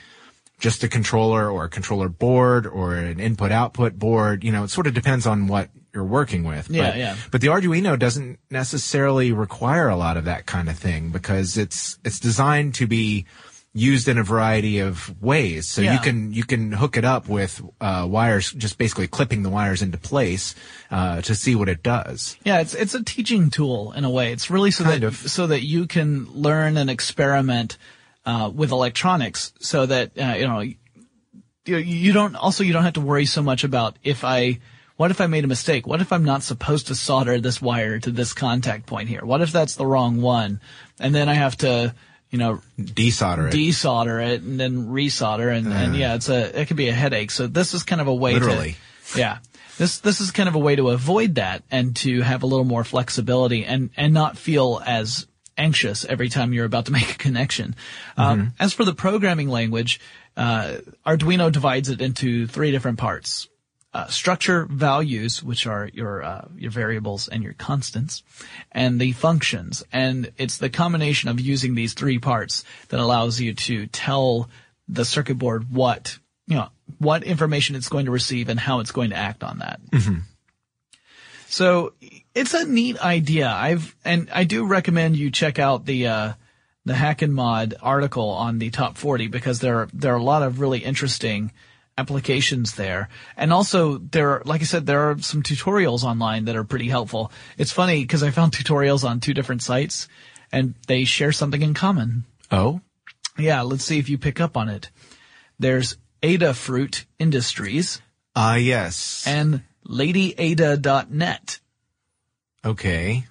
just 0.60 0.84
a 0.84 0.88
controller 0.88 1.50
or 1.50 1.64
a 1.64 1.68
controller 1.68 2.08
board 2.08 2.66
or 2.66 2.94
an 2.94 3.18
input 3.18 3.50
output 3.50 3.98
board. 3.98 4.44
You 4.44 4.52
know, 4.52 4.64
it 4.64 4.70
sort 4.70 4.86
of 4.86 4.94
depends 4.94 5.26
on 5.26 5.48
what 5.48 5.70
you're 5.92 6.04
working 6.04 6.44
with. 6.44 6.70
Yeah, 6.70 6.90
but, 6.90 6.98
yeah. 6.98 7.16
But 7.32 7.40
the 7.40 7.48
Arduino 7.48 7.98
doesn't 7.98 8.38
necessarily 8.50 9.32
require 9.32 9.88
a 9.88 9.96
lot 9.96 10.16
of 10.16 10.26
that 10.26 10.46
kind 10.46 10.68
of 10.68 10.78
thing 10.78 11.10
because 11.10 11.58
it's 11.58 11.98
it's 12.04 12.20
designed 12.20 12.74
to 12.76 12.86
be 12.86 13.26
used 13.72 14.08
in 14.08 14.18
a 14.18 14.22
variety 14.22 14.80
of 14.80 15.20
ways. 15.22 15.68
So 15.68 15.80
yeah. 15.80 15.94
you 15.94 16.00
can 16.00 16.32
you 16.32 16.44
can 16.44 16.72
hook 16.72 16.96
it 16.96 17.04
up 17.04 17.28
with 17.28 17.62
uh, 17.80 18.06
wires, 18.08 18.52
just 18.52 18.78
basically 18.78 19.08
clipping 19.08 19.42
the 19.42 19.50
wires 19.50 19.82
into 19.82 19.98
place 19.98 20.54
uh, 20.90 21.22
to 21.22 21.34
see 21.34 21.54
what 21.54 21.68
it 21.68 21.82
does. 21.82 22.36
Yeah, 22.44 22.60
it's 22.60 22.74
it's 22.74 22.94
a 22.94 23.02
teaching 23.02 23.50
tool 23.50 23.92
in 23.92 24.04
a 24.04 24.10
way. 24.10 24.32
It's 24.32 24.50
really 24.50 24.70
so 24.70 24.84
kind 24.84 25.02
that 25.02 25.06
of. 25.06 25.16
so 25.16 25.46
that 25.46 25.64
you 25.64 25.86
can 25.86 26.26
learn 26.32 26.76
and 26.76 26.90
experiment 26.90 27.78
uh, 28.26 28.50
with 28.54 28.70
electronics 28.70 29.52
so 29.60 29.86
that, 29.86 30.12
uh, 30.18 30.34
you 30.38 30.46
know, 30.46 30.60
you, 30.60 31.76
you 31.76 32.12
don't, 32.12 32.36
also 32.36 32.64
you 32.64 32.72
don't 32.72 32.84
have 32.84 32.94
to 32.94 33.00
worry 33.00 33.26
so 33.26 33.42
much 33.42 33.64
about 33.64 33.96
if 34.02 34.24
I, 34.24 34.60
what 34.96 35.10
if 35.10 35.20
I 35.20 35.26
made 35.26 35.44
a 35.44 35.48
mistake? 35.48 35.86
What 35.86 36.02
if 36.02 36.12
I'm 36.12 36.24
not 36.24 36.42
supposed 36.42 36.88
to 36.88 36.94
solder 36.94 37.40
this 37.40 37.62
wire 37.62 37.98
to 38.00 38.10
this 38.10 38.34
contact 38.34 38.84
point 38.84 39.08
here? 39.08 39.24
What 39.24 39.40
if 39.40 39.50
that's 39.50 39.76
the 39.76 39.86
wrong 39.86 40.20
one? 40.20 40.60
And 40.98 41.14
then 41.14 41.28
I 41.28 41.34
have 41.34 41.56
to, 41.58 41.94
you 42.30 42.38
know, 42.38 42.60
desolder 42.78 43.48
it, 43.48 43.54
desolder 43.54 44.22
it, 44.22 44.42
and 44.42 44.60
then 44.60 44.88
resolder, 44.88 45.56
and, 45.56 45.68
uh, 45.68 45.70
and 45.70 45.96
yeah, 45.96 46.16
it's 46.16 46.28
a 46.28 46.60
it 46.60 46.66
could 46.68 46.76
be 46.76 46.88
a 46.88 46.92
headache. 46.92 47.30
So 47.30 47.46
this 47.46 47.72
is 47.72 47.82
kind 47.82 48.02
of 48.02 48.08
a 48.08 48.14
way 48.14 48.34
literally. 48.34 48.76
to, 49.12 49.18
yeah, 49.18 49.38
This 49.80 50.00
this 50.00 50.20
is 50.20 50.30
kind 50.30 50.46
of 50.46 50.54
a 50.54 50.58
way 50.58 50.76
to 50.76 50.90
avoid 50.90 51.36
that 51.36 51.62
and 51.70 51.96
to 51.96 52.20
have 52.20 52.42
a 52.42 52.46
little 52.46 52.66
more 52.66 52.84
flexibility 52.84 53.64
and 53.64 53.88
and 53.96 54.12
not 54.12 54.36
feel 54.36 54.82
as 54.84 55.26
anxious 55.60 56.04
every 56.04 56.28
time 56.28 56.52
you're 56.52 56.64
about 56.64 56.86
to 56.86 56.92
make 56.98 57.10
a 57.10 57.18
connection. 57.18 57.76
Um, 58.16 58.54
as 58.58 58.72
for 58.72 58.84
the 58.84 58.94
programming 58.94 59.48
language, 59.48 60.00
uh, 60.36 60.78
Arduino 61.06 61.52
divides 61.52 61.88
it 61.88 62.00
into 62.00 62.46
three 62.46 62.70
different 62.70 62.98
parts. 62.98 63.48
Uh, 63.92 64.06
structure 64.06 64.66
values, 64.66 65.42
which 65.42 65.66
are 65.66 65.90
your 65.92 66.22
uh, 66.22 66.46
your 66.56 66.70
variables 66.70 67.26
and 67.26 67.42
your 67.42 67.54
constants, 67.54 68.22
and 68.70 69.00
the 69.00 69.10
functions. 69.10 69.82
And 69.92 70.30
it's 70.38 70.58
the 70.58 70.70
combination 70.70 71.28
of 71.28 71.40
using 71.40 71.74
these 71.74 71.94
three 71.94 72.20
parts 72.20 72.62
that 72.90 73.00
allows 73.00 73.40
you 73.40 73.52
to 73.54 73.86
tell 73.88 74.48
the 74.86 75.04
circuit 75.04 75.38
board 75.38 75.72
what 75.72 76.16
you 76.46 76.54
know 76.54 76.68
what 76.98 77.24
information 77.24 77.74
it's 77.74 77.88
going 77.88 78.04
to 78.04 78.12
receive 78.12 78.48
and 78.48 78.60
how 78.60 78.78
it's 78.78 78.92
going 78.92 79.10
to 79.10 79.16
act 79.16 79.42
on 79.42 79.58
that. 79.58 79.80
So 81.50 81.94
it's 82.34 82.54
a 82.54 82.64
neat 82.64 82.98
idea. 83.04 83.48
I've 83.48 83.96
and 84.04 84.30
I 84.32 84.44
do 84.44 84.64
recommend 84.64 85.16
you 85.16 85.32
check 85.32 85.58
out 85.58 85.84
the 85.84 86.06
uh, 86.06 86.32
the 86.84 86.94
Hack 86.94 87.22
and 87.22 87.34
Mod 87.34 87.74
article 87.82 88.30
on 88.30 88.58
the 88.58 88.70
top 88.70 88.96
40 88.96 89.26
because 89.26 89.58
there 89.58 89.80
are, 89.80 89.88
there 89.92 90.14
are 90.14 90.18
a 90.18 90.22
lot 90.22 90.42
of 90.42 90.60
really 90.60 90.78
interesting 90.78 91.52
applications 91.98 92.76
there. 92.76 93.08
And 93.36 93.52
also 93.52 93.98
there 93.98 94.30
are, 94.30 94.42
like 94.44 94.60
I 94.60 94.64
said, 94.64 94.86
there 94.86 95.10
are 95.10 95.18
some 95.18 95.42
tutorials 95.42 96.04
online 96.04 96.46
that 96.46 96.56
are 96.56 96.64
pretty 96.64 96.88
helpful. 96.88 97.32
It's 97.58 97.72
funny 97.72 98.02
because 98.02 98.22
I 98.22 98.30
found 98.30 98.52
tutorials 98.56 99.04
on 99.04 99.20
two 99.20 99.34
different 99.34 99.62
sites 99.62 100.08
and 100.52 100.74
they 100.86 101.04
share 101.04 101.32
something 101.32 101.62
in 101.62 101.74
common. 101.74 102.24
Oh, 102.50 102.80
Yeah, 103.38 103.62
let's 103.62 103.84
see 103.84 103.98
if 103.98 104.08
you 104.08 104.18
pick 104.18 104.40
up 104.40 104.56
on 104.56 104.68
it. 104.68 104.90
There's 105.58 105.96
Adafruit 106.22 107.04
Industries 107.18 108.00
ah, 108.34 108.54
yes. 108.54 109.24
and 109.26 109.62
LadyAda.net. 109.86 111.60
okay. 112.64 113.24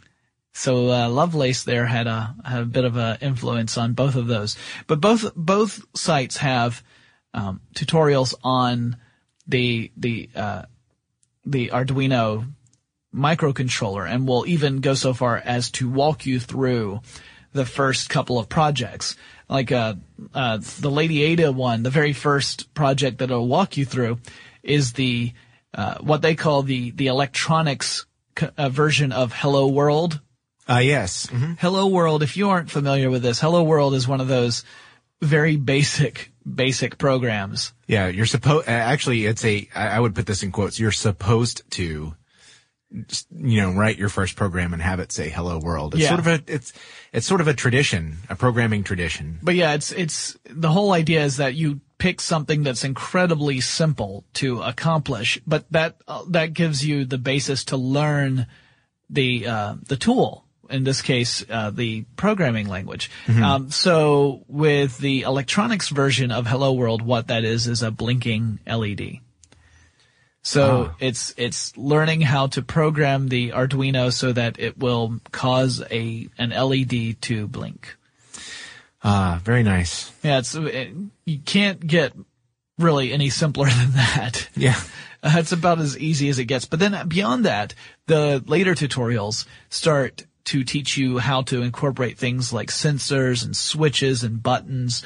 So 0.52 0.92
uh, 0.92 1.08
Lovelace 1.08 1.64
there 1.64 1.86
had 1.86 2.08
a 2.08 2.36
had 2.44 2.62
a 2.64 2.66
bit 2.66 2.84
of 2.84 2.98
a 2.98 3.18
influence 3.22 3.78
on 3.78 3.94
both 3.94 4.16
of 4.16 4.28
those, 4.28 4.58
but 4.88 5.00
both 5.00 5.34
both 5.36 5.86
sites 5.96 6.38
have 6.38 6.84
um, 7.34 7.62
tutorials 7.74 8.34
on 8.44 8.98
the 9.48 9.92
the 9.96 10.30
uh, 10.36 10.64
the 11.46 11.70
Arduino 11.70 12.46
microcontroller, 13.16 14.10
and 14.10 14.28
will 14.28 14.46
even 14.48 14.82
go 14.82 14.96
so 14.96 15.14
far 15.14 15.38
as 15.38 15.72
to 15.72 15.90
walk 15.90 16.26
you 16.26 16.40
through 16.40 17.02
the 17.54 17.66
first 17.66 18.10
couple 18.10 18.38
of 18.38 18.50
projects. 18.50 19.16
Like 19.48 19.72
uh, 19.72 19.96
uh, 20.34 20.60
the 20.80 20.92
Lady 20.92 21.24
Ada 21.24 21.52
one, 21.52 21.84
the 21.84 21.90
very 21.90 22.14
first 22.14 22.74
project 22.74 23.20
that 23.20 23.32
it'll 23.32 23.48
walk 23.48 23.78
you 23.78 23.86
through 23.86 24.20
is 24.62 24.94
the 24.94 25.34
uh, 25.74 25.96
what 26.00 26.22
they 26.22 26.36
call 26.36 26.64
the 26.64 26.92
the 26.92 27.08
electronics 27.08 28.06
co- 28.36 28.50
uh, 28.58 28.70
version 28.70 29.12
of 29.12 29.34
Hello 29.34 29.68
World. 29.68 30.20
Ah, 30.68 30.80
yes. 30.80 31.28
Mhm. 31.28 31.58
Hello 31.60 31.88
World, 31.88 32.22
if 32.24 32.38
you 32.38 32.50
aren't 32.50 32.70
familiar 32.70 33.10
with 33.10 33.22
this, 33.24 33.40
Hello 33.40 33.64
World 33.64 33.94
is 33.96 34.08
one 34.08 34.22
of 34.22 34.28
those 34.28 34.64
very 35.22 35.56
basic, 35.58 36.32
basic 36.52 36.98
programs. 36.98 37.74
Yeah, 37.88 38.08
you're 38.08 38.26
supposed. 38.28 38.68
Actually, 38.68 39.26
it's 39.26 39.44
a. 39.44 39.68
I 39.76 39.88
I 39.88 40.00
would 40.00 40.16
put 40.16 40.26
this 40.28 40.44
in 40.44 40.52
quotes. 40.52 40.80
You're 40.80 40.92
supposed 40.92 41.64
to, 41.72 42.14
you 42.92 43.62
know, 43.62 43.72
write 43.74 43.98
your 43.98 44.10
first 44.10 44.36
program 44.36 44.74
and 44.74 44.82
have 44.82 45.00
it 45.00 45.12
say 45.12 45.30
"Hello 45.30 45.60
World." 45.60 45.94
It's 45.96 46.04
Yeah. 46.04 46.10
sort 46.10 46.20
of 46.20 46.28
a. 46.28 46.44
It's 46.48 46.72
it's 47.12 47.26
sort 47.28 47.42
of 47.42 47.48
a 47.48 47.54
tradition, 47.54 48.18
a 48.30 48.36
programming 48.36 48.84
tradition. 48.84 49.40
But 49.42 49.56
yeah, 49.56 49.74
it's, 49.74 49.92
it's, 49.92 50.38
the 50.48 50.70
whole 50.72 50.92
idea 50.94 51.24
is 51.24 51.38
that 51.38 51.56
you 51.56 51.82
pick 52.00 52.20
something 52.20 52.64
that's 52.64 52.84
incredibly 52.84 53.60
simple 53.60 54.26
to 54.34 54.62
accomplish, 54.62 55.40
but 55.46 55.72
that, 55.72 56.02
uh, 56.08 56.24
that 56.30 56.54
gives 56.54 56.84
you 56.84 57.06
the 57.06 57.20
basis 57.20 57.66
to 57.66 57.78
learn 57.78 58.48
the, 59.10 59.46
uh, 59.46 59.76
the 59.88 59.98
tool. 59.98 60.46
In 60.70 60.84
this 60.84 61.02
case, 61.02 61.44
uh, 61.50 61.72
the 61.72 62.06
programming 62.16 62.68
language. 62.68 63.10
Um, 63.44 63.72
so 63.72 64.44
with 64.48 65.00
the 65.00 65.22
electronics 65.22 65.90
version 65.90 66.32
of 66.32 66.46
Hello 66.46 66.74
World, 66.74 67.02
what 67.02 67.28
that 67.28 67.44
is 67.44 67.68
is 67.68 67.82
a 67.82 67.92
blinking 67.92 68.60
LED. 68.68 69.20
So 70.42 70.92
it's 71.00 71.34
it's 71.38 71.76
learning 71.78 72.22
how 72.22 72.48
to 72.48 72.62
program 72.62 73.28
the 73.28 73.52
Arduino 73.52 74.12
so 74.12 74.32
that 74.32 74.60
it 74.60 74.78
will 74.78 75.20
cause 75.32 75.84
a 75.92 76.30
an 76.38 76.52
LED 76.52 77.22
to 77.22 77.48
blink. 77.48 77.98
Ah, 79.04 79.40
very 79.44 79.64
nice. 79.64 80.12
Yeah, 80.24 80.40
it's 80.40 80.56
it, 80.56 80.94
you 81.26 81.40
can't 81.40 81.86
get 81.86 82.14
really 82.78 83.14
any 83.14 83.30
simpler 83.30 83.70
than 83.70 83.92
that. 83.94 84.50
Yeah. 84.56 84.80
Uh, 85.22 85.34
it's 85.36 85.52
about 85.52 85.80
as 85.80 85.98
easy 85.98 86.30
as 86.30 86.40
it 86.40 86.46
gets. 86.46 86.64
But 86.64 86.80
then 86.80 87.10
beyond 87.10 87.44
that, 87.44 87.76
the 88.06 88.42
later 88.48 88.74
tutorials 88.74 89.46
start 89.68 90.26
to 90.46 90.64
teach 90.64 90.96
you 90.96 91.18
how 91.18 91.42
to 91.42 91.62
incorporate 91.62 92.18
things 92.18 92.54
like 92.54 92.70
sensors 92.70 93.44
and 93.44 93.54
switches 93.56 94.24
and 94.24 94.42
buttons, 94.42 95.04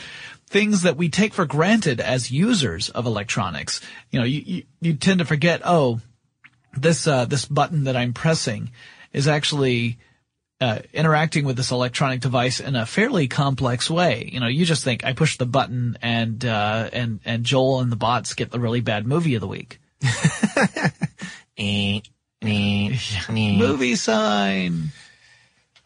things 0.47 0.83
that 0.83 0.97
we 0.97 1.09
take 1.09 1.33
for 1.33 1.45
granted 1.45 1.99
as 1.99 2.31
users 2.31 2.89
of 2.89 3.07
electronics. 3.07 3.81
You 4.11 4.19
know, 4.19 4.25
you, 4.25 4.41
you, 4.45 4.63
you 4.81 4.93
tend 4.93 5.17
to 5.17 5.25
forget, 5.25 5.61
oh, 5.65 5.99
this, 6.77 7.07
uh, 7.07 7.25
this 7.25 7.45
button 7.45 7.85
that 7.85 7.97
I'm 7.97 8.13
pressing 8.13 8.71
is 9.13 9.27
actually, 9.27 9.97
uh, 10.63 10.79
interacting 10.93 11.45
with 11.45 11.57
this 11.57 11.71
electronic 11.71 12.21
device 12.21 12.59
in 12.59 12.75
a 12.75 12.85
fairly 12.85 13.27
complex 13.27 13.89
way. 13.89 14.29
You 14.31 14.39
know, 14.39 14.47
you 14.47 14.65
just 14.65 14.83
think 14.83 15.03
I 15.05 15.13
push 15.13 15.37
the 15.37 15.45
button 15.45 15.97
and, 16.01 16.43
uh, 16.45 16.89
and, 16.93 17.19
and 17.25 17.43
Joel 17.43 17.81
and 17.81 17.91
the 17.91 17.97
bots 17.97 18.33
get 18.33 18.51
the 18.51 18.59
really 18.59 18.81
bad 18.81 19.05
movie 19.05 19.35
of 19.35 19.41
the 19.41 19.47
week. 19.47 19.79
Movie 23.57 23.95
sign. 23.95 24.91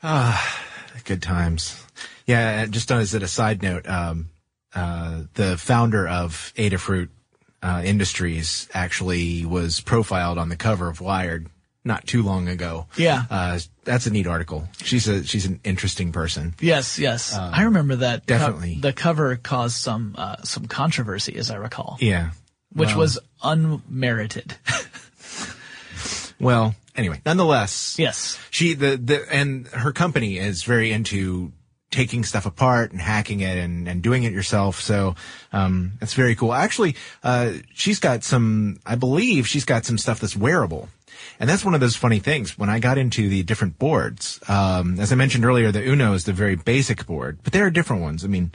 Ah, 0.04 0.63
Good 1.08 1.22
times. 1.22 1.82
Yeah, 2.26 2.66
just 2.66 2.92
as 2.92 3.13
a 3.13 3.28
side 3.30 3.63
note, 3.63 3.88
um, 3.88 4.28
uh, 4.76 5.24
the 5.36 5.58
founder 5.58 6.06
of 6.06 6.52
Adafruit 6.58 7.08
uh, 7.63 7.82
Industries 7.86 8.68
actually 8.74 9.46
was 9.46 9.80
profiled 9.80 10.38
on 10.38 10.50
the 10.50 10.58
cover 10.58 10.90
of 10.90 11.00
Wired 11.00 11.48
not 11.88 12.06
too 12.06 12.21
long 12.21 12.47
ago. 12.47 12.86
Yeah. 12.97 13.23
uh, 13.32 13.60
that's 13.84 14.06
a 14.06 14.12
neat 14.12 14.28
article. 14.28 14.67
She's 14.84 15.08
a 15.08 15.23
she's 15.23 15.45
an 15.45 15.60
interesting 15.63 16.12
person. 16.12 16.54
Yes, 16.60 17.00
yes. 17.00 17.34
I 17.36 17.63
remember 17.63 17.95
that. 17.97 18.28
co- 18.28 18.38
definitely. 18.38 18.78
the 18.80 18.93
cover 18.93 19.36
caused 19.38 19.78
some, 19.78 20.13
uh, 20.17 20.36
some 20.43 20.65
controversy, 20.67 21.36
as 21.38 21.50
I 21.50 21.56
recall, 21.56 21.97
Yeah. 22.00 22.32
which 22.73 22.89
Well- 22.89 22.97
was 23.00 23.19
unmerited. 23.41 24.56
Well, 26.39 26.76
anyway, 26.95 27.19
nonetheless, 27.26 27.95
yes. 27.97 28.38
she 28.52 28.76
the 28.76 28.95
the 28.95 29.26
and 29.34 29.65
her 29.69 29.91
company 29.91 30.38
is 30.38 30.62
very 30.63 30.91
into 30.91 31.52
taking 31.89 32.23
stuff 32.23 32.45
apart 32.45 32.91
and 32.91 33.02
hacking 33.02 33.39
it 33.39 33.58
and, 33.58 33.88
and 33.88 34.04
doing 34.04 34.21
it 34.23 34.34
yourself. 34.34 34.80
So 34.80 35.15
um, 35.52 35.93
it's 36.00 36.13
very 36.13 36.36
cool. 36.36 36.54
Actually, 36.54 36.95
uh, 37.23 37.54
she's 37.73 38.00
got 38.00 38.23
some. 38.23 38.78
I 38.86 38.93
believe 38.95 39.47
she's 39.47 39.65
got 39.65 39.84
some 39.86 39.97
stuff 39.97 40.19
that's 40.19 40.36
wearable. 40.38 40.89
And 41.39 41.49
that's 41.49 41.63
one 41.65 41.73
of 41.73 41.80
those 41.80 41.95
funny 41.95 42.19
things. 42.19 42.58
When 42.58 42.69
I 42.69 42.80
got 42.80 42.97
into 42.97 43.30
the 43.30 43.43
different 43.43 43.77
boards, 43.80 44.39
um, 44.47 44.99
as 44.99 45.12
I 45.12 45.15
mentioned 45.15 45.45
earlier, 45.45 45.71
the 45.71 45.88
Uno 45.88 46.13
is 46.13 46.23
the 46.25 46.34
very 46.34 46.56
basic 46.56 47.06
board, 47.06 47.39
but 47.43 47.53
there 47.53 47.65
are 47.65 47.69
different 47.69 48.01
ones. 48.01 48.23
I 48.25 48.27
mean, 48.27 48.51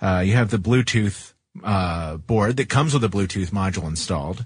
uh, 0.00 0.22
you 0.24 0.34
have 0.34 0.50
the 0.50 0.58
Bluetooth 0.58 1.32
uh, 1.64 2.16
board 2.18 2.58
that 2.58 2.68
comes 2.68 2.92
with 2.92 3.02
a 3.04 3.08
Bluetooth 3.08 3.50
module 3.50 3.86
installed. 3.88 4.44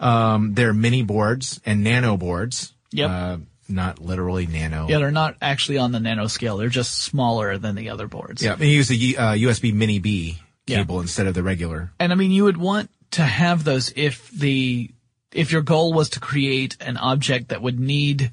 Um, 0.00 0.54
there 0.54 0.68
are 0.68 0.74
mini 0.74 1.02
boards 1.02 1.60
and 1.64 1.82
nano 1.82 2.16
boards. 2.16 2.72
Yep. 2.90 3.10
Uh, 3.10 3.36
not 3.68 4.00
literally 4.00 4.46
nano. 4.46 4.86
Yeah, 4.88 4.98
they're 4.98 5.10
not 5.10 5.36
actually 5.40 5.78
on 5.78 5.92
the 5.92 6.00
nano 6.00 6.26
scale. 6.26 6.58
They're 6.58 6.68
just 6.68 6.98
smaller 6.98 7.56
than 7.56 7.74
the 7.74 7.88
other 7.88 8.06
boards. 8.06 8.42
Yeah, 8.42 8.54
they 8.56 8.68
use 8.68 8.88
the 8.88 9.16
uh, 9.16 9.32
USB 9.32 9.72
Mini 9.72 9.98
B 9.98 10.38
Yeah. 10.66 10.78
cable 10.78 11.00
instead 11.00 11.26
of 11.26 11.32
the 11.34 11.42
regular. 11.42 11.90
And 11.98 12.12
I 12.12 12.16
mean, 12.16 12.32
you 12.32 12.44
would 12.44 12.58
want 12.58 12.90
to 13.12 13.22
have 13.22 13.64
those 13.64 13.90
if 13.96 14.30
the, 14.30 14.90
if 15.32 15.52
your 15.52 15.62
goal 15.62 15.92
was 15.92 16.10
to 16.10 16.20
create 16.20 16.76
an 16.80 16.96
object 16.96 17.48
that 17.48 17.62
would 17.62 17.80
need 17.80 18.32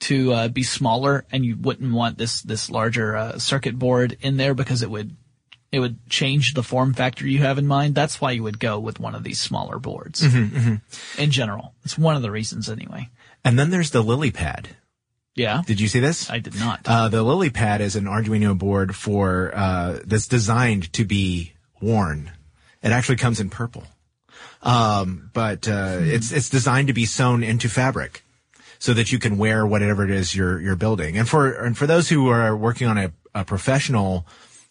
to 0.00 0.32
uh, 0.32 0.48
be 0.48 0.62
smaller 0.62 1.24
and 1.32 1.44
you 1.44 1.56
wouldn't 1.56 1.92
want 1.92 2.18
this, 2.18 2.42
this 2.42 2.70
larger 2.70 3.16
uh, 3.16 3.38
circuit 3.38 3.78
board 3.78 4.16
in 4.20 4.36
there 4.36 4.54
because 4.54 4.82
it 4.82 4.90
would, 4.90 5.16
it 5.72 5.80
would 5.80 6.08
change 6.08 6.54
the 6.54 6.62
form 6.62 6.94
factor 6.94 7.26
you 7.26 7.38
have 7.40 7.58
in 7.58 7.66
mind. 7.66 7.94
That's 7.94 8.20
why 8.20 8.30
you 8.30 8.42
would 8.44 8.60
go 8.60 8.78
with 8.78 9.00
one 9.00 9.14
of 9.14 9.24
these 9.24 9.40
smaller 9.40 9.78
boards. 9.78 10.22
In 10.22 10.80
general. 11.30 11.74
It's 11.84 11.98
one 11.98 12.16
of 12.16 12.22
the 12.22 12.30
reasons 12.30 12.70
anyway. 12.70 13.10
And 13.44 13.58
then 13.58 13.70
there's 13.70 13.90
the 13.90 14.02
Lily 14.02 14.30
Pad. 14.30 14.68
Yeah. 15.34 15.62
Did 15.64 15.80
you 15.80 15.86
see 15.86 16.00
this? 16.00 16.28
I 16.30 16.40
did 16.40 16.58
not. 16.58 16.80
Uh, 16.84 17.08
the 17.08 17.22
Lily 17.22 17.50
Pad 17.50 17.80
is 17.80 17.94
an 17.96 18.04
Arduino 18.04 18.58
board 18.58 18.96
for 18.96 19.52
uh, 19.54 20.00
that's 20.04 20.26
designed 20.26 20.92
to 20.94 21.04
be 21.04 21.52
worn. 21.80 22.32
It 22.82 22.90
actually 22.90 23.16
comes 23.16 23.38
in 23.38 23.48
purple, 23.48 23.84
um, 24.62 25.30
but 25.32 25.68
uh, 25.68 25.98
it's 26.00 26.32
it's 26.32 26.48
designed 26.48 26.88
to 26.88 26.94
be 26.94 27.06
sewn 27.06 27.42
into 27.42 27.68
fabric, 27.68 28.22
so 28.78 28.94
that 28.94 29.12
you 29.12 29.18
can 29.18 29.38
wear 29.38 29.66
whatever 29.66 30.04
it 30.04 30.10
is 30.10 30.34
you're 30.34 30.60
you're 30.60 30.76
building. 30.76 31.16
And 31.16 31.28
for 31.28 31.52
and 31.52 31.76
for 31.76 31.86
those 31.86 32.08
who 32.08 32.28
are 32.28 32.56
working 32.56 32.86
on 32.86 32.98
a, 32.98 33.12
a 33.34 33.44
professional 33.44 34.26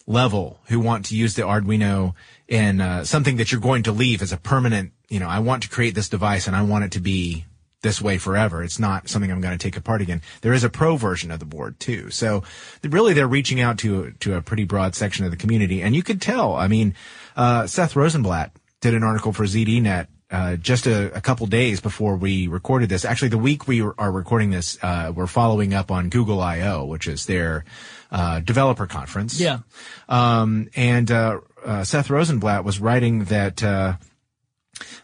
level 0.06 0.58
who 0.68 0.80
want 0.80 1.04
to 1.06 1.16
use 1.16 1.34
the 1.34 1.42
Arduino 1.42 2.14
in 2.48 2.80
uh, 2.80 3.04
something 3.04 3.36
that 3.36 3.52
you're 3.52 3.60
going 3.60 3.82
to 3.82 3.92
leave 3.92 4.22
as 4.22 4.32
a 4.32 4.38
permanent, 4.38 4.92
you 5.08 5.20
know, 5.20 5.28
I 5.28 5.38
want 5.38 5.64
to 5.64 5.68
create 5.68 5.94
this 5.94 6.08
device 6.08 6.46
and 6.46 6.56
I 6.56 6.62
want 6.62 6.84
it 6.84 6.92
to 6.92 7.00
be 7.00 7.44
this 7.82 8.00
way 8.00 8.18
forever. 8.18 8.62
It's 8.64 8.78
not 8.78 9.08
something 9.08 9.30
I'm 9.30 9.40
going 9.40 9.56
to 9.56 9.62
take 9.62 9.76
apart 9.76 10.00
again. 10.00 10.22
There 10.40 10.54
is 10.54 10.64
a 10.64 10.70
pro 10.70 10.96
version 10.96 11.30
of 11.30 11.38
the 11.38 11.44
board 11.44 11.78
too. 11.78 12.10
So 12.10 12.42
really 12.82 13.12
they're 13.12 13.28
reaching 13.28 13.60
out 13.60 13.78
to, 13.78 14.12
to 14.20 14.34
a 14.34 14.42
pretty 14.42 14.64
broad 14.64 14.94
section 14.94 15.24
of 15.24 15.30
the 15.30 15.36
community. 15.36 15.82
And 15.82 15.94
you 15.94 16.02
could 16.02 16.20
tell, 16.20 16.54
I 16.54 16.68
mean, 16.68 16.94
uh, 17.36 17.66
Seth 17.66 17.94
Rosenblatt 17.94 18.52
did 18.80 18.94
an 18.94 19.02
article 19.02 19.32
for 19.32 19.44
ZDNet 19.44 20.06
uh, 20.30 20.56
just 20.56 20.86
a, 20.86 21.16
a, 21.16 21.20
couple 21.20 21.46
days 21.46 21.80
before 21.80 22.16
we 22.16 22.48
recorded 22.48 22.90
this. 22.90 23.04
Actually, 23.04 23.28
the 23.28 23.38
week 23.38 23.66
we 23.66 23.80
are 23.80 24.12
recording 24.12 24.50
this, 24.50 24.78
uh, 24.82 25.10
we're 25.14 25.26
following 25.26 25.72
up 25.72 25.90
on 25.90 26.10
Google 26.10 26.42
I/O, 26.42 26.84
which 26.84 27.08
is 27.08 27.24
their 27.24 27.64
uh, 28.10 28.40
developer 28.40 28.86
conference. 28.86 29.40
Yeah. 29.40 29.60
Um, 30.06 30.68
and 30.76 31.10
uh, 31.10 31.40
uh, 31.64 31.84
Seth 31.84 32.10
Rosenblatt 32.10 32.62
was 32.62 32.78
writing 32.78 33.24
that 33.24 33.62
uh, 33.62 33.96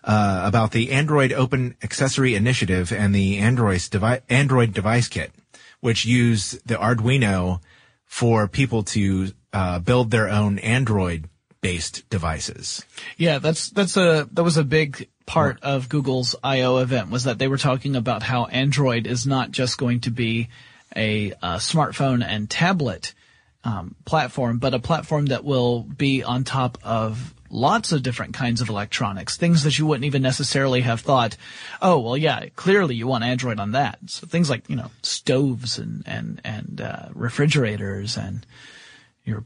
about 0.03 0.73
the 0.73 0.93
Android 0.93 1.33
Open 1.33 1.75
Accessory 1.83 2.35
Initiative 2.35 2.93
and 2.93 3.15
the 3.15 3.39
Android 3.39 3.81
devi- 3.91 4.21
Android 4.29 4.75
Device 4.75 5.09
Kit, 5.09 5.33
which 5.81 6.05
use 6.05 6.51
the 6.67 6.75
Arduino 6.75 7.61
for 8.05 8.47
people 8.47 8.83
to 8.83 9.33
build 9.85 10.11
their 10.11 10.29
own 10.29 10.59
Android 10.59 11.31
based 11.65 12.07
devices. 12.11 12.85
Yeah, 13.17 13.39
that's 13.39 13.71
that's 13.71 13.97
a 13.97 14.29
that 14.33 14.43
was 14.45 14.59
a 14.59 14.65
big 14.65 15.09
part 15.25 15.59
of 15.63 15.89
Google's 15.89 16.37
I/O 16.45 16.77
event 16.77 17.09
was 17.09 17.25
that 17.25 17.39
they 17.39 17.49
were 17.49 17.57
talking 17.57 17.97
about 17.97 18.23
how 18.23 18.45
Android 18.45 19.07
is 19.07 19.27
not 19.27 19.51
just 19.51 19.79
going 19.79 20.01
to 20.01 20.11
be 20.11 20.51
a, 20.95 21.31
a 21.31 21.57
smartphone 21.57 22.23
and 22.23 22.51
tablet 22.51 23.15
um, 23.65 23.95
platform, 24.05 24.59
but 24.59 24.75
a 24.75 24.79
platform 24.79 25.27
that 25.27 25.43
will 25.43 25.85
be 25.85 26.23
on 26.23 26.45
top 26.45 26.77
of 26.85 27.33
lots 27.49 27.93
of 27.93 28.03
different 28.03 28.35
kinds 28.35 28.61
of 28.61 28.69
electronics, 28.69 29.39
things 29.39 29.63
that 29.63 29.79
you 29.79 29.87
wouldn't 29.87 30.05
even 30.05 30.21
necessarily 30.21 30.83
have 30.83 31.01
thought, 31.01 31.39
oh, 31.81 31.99
well, 31.99 32.17
yeah, 32.17 32.47
clearly 32.57 32.95
you 32.95 33.07
want 33.07 33.25
Android 33.25 33.59
on 33.59 33.73
that. 33.73 33.99
So 34.07 34.27
things 34.27 34.51
like, 34.51 34.69
you 34.69 34.77
know, 34.77 34.91
stoves 35.03 35.79
and, 35.79 36.03
and, 36.05 36.43
and, 36.45 36.81
uh, 36.83 37.09
refrigerators 37.15 38.19
and 38.19 38.45
your 39.25 39.45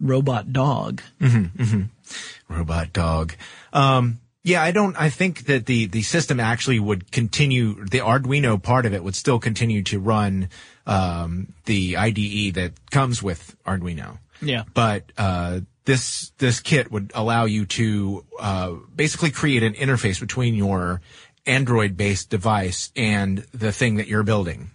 robot 0.00 0.52
dog. 0.52 1.02
Mm-hmm, 1.20 1.62
mm-hmm. 1.62 2.54
Robot 2.54 2.92
dog. 2.92 3.34
Um, 3.72 4.18
yeah, 4.44 4.62
I 4.62 4.72
don't, 4.72 4.96
I 4.96 5.08
think 5.08 5.46
that 5.46 5.66
the, 5.66 5.86
the 5.86 6.02
system 6.02 6.40
actually 6.40 6.80
would 6.80 7.12
continue, 7.12 7.84
the 7.84 7.98
Arduino 7.98 8.60
part 8.60 8.86
of 8.86 8.92
it 8.92 9.04
would 9.04 9.14
still 9.14 9.38
continue 9.38 9.82
to 9.84 10.00
run, 10.00 10.48
um, 10.86 11.52
the 11.66 11.96
IDE 11.96 12.54
that 12.54 12.72
comes 12.90 13.22
with 13.22 13.56
Arduino. 13.64 14.18
Yeah. 14.40 14.64
But, 14.74 15.12
uh, 15.16 15.60
this, 15.84 16.32
this 16.38 16.58
kit 16.60 16.90
would 16.90 17.12
allow 17.14 17.44
you 17.44 17.66
to, 17.66 18.24
uh, 18.38 18.72
basically 18.94 19.30
create 19.30 19.62
an 19.62 19.74
interface 19.74 20.18
between 20.18 20.54
your 20.54 21.00
Android 21.46 21.96
based 21.96 22.30
device 22.30 22.90
and 22.96 23.46
the 23.52 23.72
thing 23.72 23.96
that 23.96 24.08
you're 24.08 24.24
building. 24.24 24.72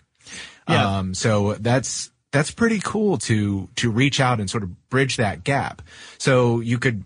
Yeah. 0.69 0.97
Um, 0.99 1.13
so 1.13 1.55
that's, 1.55 2.09
that's 2.37 2.51
pretty 2.51 2.79
cool 2.79 3.17
to 3.17 3.67
to 3.77 3.89
reach 3.89 4.19
out 4.19 4.39
and 4.39 4.47
sort 4.47 4.61
of 4.61 4.89
bridge 4.89 5.17
that 5.17 5.43
gap. 5.43 5.81
So 6.19 6.59
you 6.59 6.77
could 6.77 7.03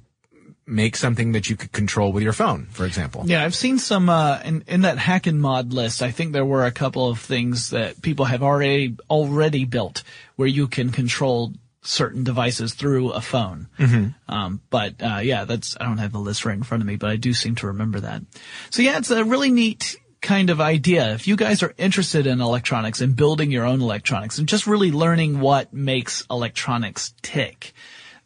make 0.67 0.97
something 0.97 1.31
that 1.31 1.49
you 1.49 1.55
could 1.55 1.71
control 1.71 2.11
with 2.11 2.21
your 2.21 2.33
phone, 2.33 2.65
for 2.71 2.85
example. 2.85 3.23
Yeah, 3.25 3.43
I've 3.43 3.55
seen 3.55 3.79
some 3.79 4.09
uh, 4.09 4.41
in 4.43 4.65
in 4.67 4.81
that 4.81 4.97
hack 4.97 5.27
and 5.27 5.41
mod 5.41 5.71
list. 5.71 6.03
I 6.03 6.11
think 6.11 6.33
there 6.33 6.43
were 6.43 6.65
a 6.65 6.71
couple 6.71 7.07
of 7.07 7.19
things 7.19 7.69
that 7.69 8.01
people 8.01 8.25
have 8.25 8.43
already 8.43 8.97
already 9.09 9.63
built 9.63 10.03
where 10.35 10.49
you 10.49 10.67
can 10.67 10.91
control 10.91 11.53
certain 11.81 12.25
devices 12.25 12.73
through 12.73 13.11
a 13.11 13.21
phone. 13.21 13.67
Mm-hmm. 13.79 14.33
Um, 14.33 14.59
but 14.69 14.95
uh, 15.01 15.21
yeah, 15.23 15.45
that's 15.45 15.77
I 15.79 15.85
don't 15.85 15.97
have 15.99 16.11
the 16.11 16.19
list 16.19 16.43
right 16.43 16.57
in 16.57 16.63
front 16.63 16.83
of 16.83 16.87
me, 16.87 16.97
but 16.97 17.09
I 17.09 17.15
do 17.15 17.33
seem 17.33 17.55
to 17.55 17.67
remember 17.67 18.01
that. 18.01 18.21
So 18.69 18.81
yeah, 18.81 18.97
it's 18.97 19.09
a 19.11 19.23
really 19.23 19.49
neat 19.49 19.95
kind 20.21 20.49
of 20.49 20.61
idea. 20.61 21.13
If 21.13 21.27
you 21.27 21.35
guys 21.35 21.63
are 21.63 21.73
interested 21.77 22.27
in 22.27 22.41
electronics 22.41 23.01
and 23.01 23.15
building 23.15 23.51
your 23.51 23.65
own 23.65 23.81
electronics 23.81 24.37
and 24.37 24.47
just 24.47 24.67
really 24.67 24.91
learning 24.91 25.39
what 25.39 25.73
makes 25.73 26.23
electronics 26.29 27.13
tick, 27.21 27.73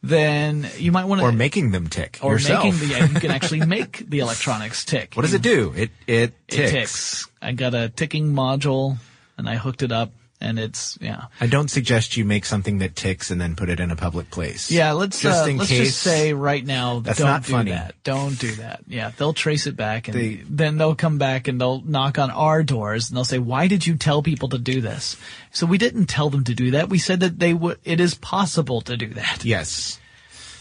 then 0.03 0.69
you 0.77 0.91
might 0.91 1.05
want 1.05 1.21
to 1.21 1.25
or 1.25 1.31
making 1.31 1.71
them 1.71 1.87
tick 1.87 2.19
or 2.21 2.33
yourself. 2.33 2.63
making 2.63 2.79
the 2.79 3.13
you 3.13 3.19
can 3.19 3.31
actually 3.31 3.65
make 3.65 4.07
the 4.09 4.19
electronics 4.19 4.85
tick. 4.85 5.13
What 5.15 5.23
does 5.23 5.33
it 5.33 5.41
do? 5.41 5.73
It 5.75 5.91
it 6.05 6.33
ticks. 6.47 6.69
It 6.69 6.71
ticks. 6.71 7.27
I 7.41 7.51
got 7.53 7.73
a 7.73 7.89
ticking 7.89 8.33
module 8.33 8.97
and 9.37 9.49
I 9.49 9.55
hooked 9.55 9.81
it 9.81 9.91
up 9.91 10.11
and 10.41 10.59
it's 10.59 10.97
yeah. 11.01 11.25
I 11.39 11.47
don't 11.47 11.69
suggest 11.69 12.17
you 12.17 12.25
make 12.25 12.45
something 12.45 12.79
that 12.79 12.95
ticks 12.95 13.31
and 13.31 13.39
then 13.39 13.55
put 13.55 13.69
it 13.69 13.79
in 13.79 13.89
a 13.91 13.95
public 13.95 14.29
place. 14.31 14.69
Yeah, 14.69 14.91
let's 14.91 15.19
just 15.21 15.45
uh, 15.45 15.49
in 15.49 15.57
let's 15.57 15.69
case. 15.69 15.87
just 15.87 15.99
say 16.01 16.33
right 16.33 16.63
now 16.65 16.99
That's 16.99 17.19
don't 17.19 17.27
not 17.27 17.43
do 17.45 17.51
funny. 17.53 17.71
that. 17.71 17.95
Don't 18.03 18.37
do 18.37 18.51
that. 18.55 18.81
Yeah, 18.87 19.11
they'll 19.17 19.33
trace 19.33 19.65
it 19.65 19.75
back 19.75 20.07
and 20.07 20.17
They- 20.17 20.35
then 20.49 20.77
they'll 20.77 20.95
come 20.95 21.17
back 21.17 21.47
and 21.47 21.59
they'll 21.59 21.81
knock 21.81 22.19
on 22.19 22.31
our 22.31 22.63
doors 22.63 23.09
and 23.09 23.15
they'll 23.17 23.23
say, 23.25 23.39
"Why 23.39 23.67
did 23.67 23.87
you 23.87 23.95
tell 23.95 24.21
people 24.21 24.49
to 24.49 24.57
do 24.57 24.81
this?" 24.81 25.15
So 25.51 25.65
we 25.65 25.77
didn't 25.77 26.07
tell 26.07 26.29
them 26.29 26.43
to 26.45 26.53
do 26.53 26.71
that. 26.71 26.89
We 26.89 26.99
said 26.99 27.21
that 27.21 27.39
they 27.39 27.53
would 27.53 27.79
it 27.85 27.99
is 27.99 28.13
possible 28.15 28.81
to 28.81 28.97
do 28.97 29.13
that. 29.13 29.45
Yes. 29.45 29.99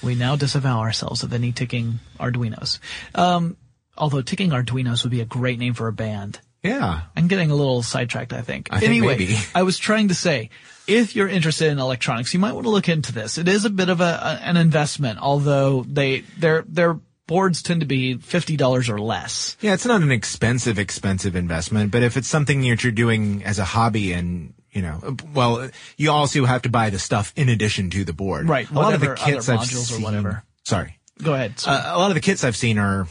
We 0.02 0.14
now 0.14 0.37
disavow 0.37 0.80
ourselves 0.80 1.22
of 1.22 1.32
any 1.32 1.50
ticking 1.52 1.98
Arduinos. 2.20 2.78
Um 3.14 3.56
although 3.96 4.22
ticking 4.22 4.50
Arduinos 4.50 5.02
would 5.02 5.10
be 5.10 5.20
a 5.20 5.24
great 5.24 5.58
name 5.58 5.74
for 5.74 5.88
a 5.88 5.92
band. 5.92 6.40
Yeah. 6.64 7.03
I'm 7.16 7.29
getting 7.29 7.50
a 7.50 7.55
little 7.55 7.83
sidetracked, 7.83 8.33
I 8.33 8.40
think. 8.42 8.68
I 8.72 8.81
think 8.81 8.90
anyway, 8.90 9.18
maybe. 9.18 9.37
I 9.55 9.62
was 9.62 9.79
trying 9.79 10.09
to 10.09 10.14
say, 10.14 10.50
if 10.87 11.14
you're 11.14 11.29
interested 11.29 11.68
in 11.70 11.79
electronics, 11.79 12.33
you 12.35 12.40
might 12.40 12.53
want 12.53 12.64
to 12.64 12.70
look 12.70 12.88
into 12.88 13.12
this. 13.12 13.38
It 13.38 13.46
is 13.48 13.64
a 13.64 13.70
bit 13.70 13.88
of 13.90 14.00
a, 14.00 14.05
a- 14.05 14.40
an 14.44 14.57
investment, 14.57 15.18
although 15.20 15.83
they, 15.85 16.20
their, 16.38 16.62
their 16.66 16.98
boards 17.27 17.62
tend 17.62 17.81
to 17.81 17.87
be 17.87 18.16
$50 18.16 18.88
or 18.88 18.98
less. 18.98 19.57
Yeah, 19.61 19.74
it's 19.74 19.87
not 19.87 20.03
an 20.03 20.11
expensive, 20.12 20.79
expensive 20.79 21.37
investment, 21.37 21.90
but 21.90 22.03
if 22.03 22.16
it's 22.16 22.29
something 22.29 22.61
that 22.62 22.83
you're 22.83 22.92
doing 22.92 23.44
as 23.44 23.59
a 23.59 23.64
hobby 23.64 24.12
and, 24.12 24.55
you 24.72 24.83
know, 24.83 25.16
well, 25.33 25.70
you 25.96 26.11
also 26.11 26.44
have 26.44 26.62
to 26.62 26.68
buy 26.68 26.90
the 26.90 26.98
stuff 26.98 27.33
in 27.37 27.48
addition 27.48 27.90
to 27.90 28.05
the 28.05 28.12
board. 28.12 28.48
Right, 28.48 28.70
A 28.70 28.74
lot 28.74 28.92
of 28.94 29.00
the 29.00 29.14
kits 29.14 29.48
I've 29.48 29.61
modules 29.61 29.90
or 29.90 29.94
seen, 29.96 30.03
whatever. 30.03 30.42
Sorry. 30.64 30.98
Go 31.22 31.33
ahead. 31.35 31.55
Uh, 31.66 31.92
a 31.94 31.98
lot 31.98 32.11
of 32.11 32.14
the 32.14 32.20
kits 32.20 32.42
I've 32.42 32.57
seen 32.57 32.79
are 32.79 33.07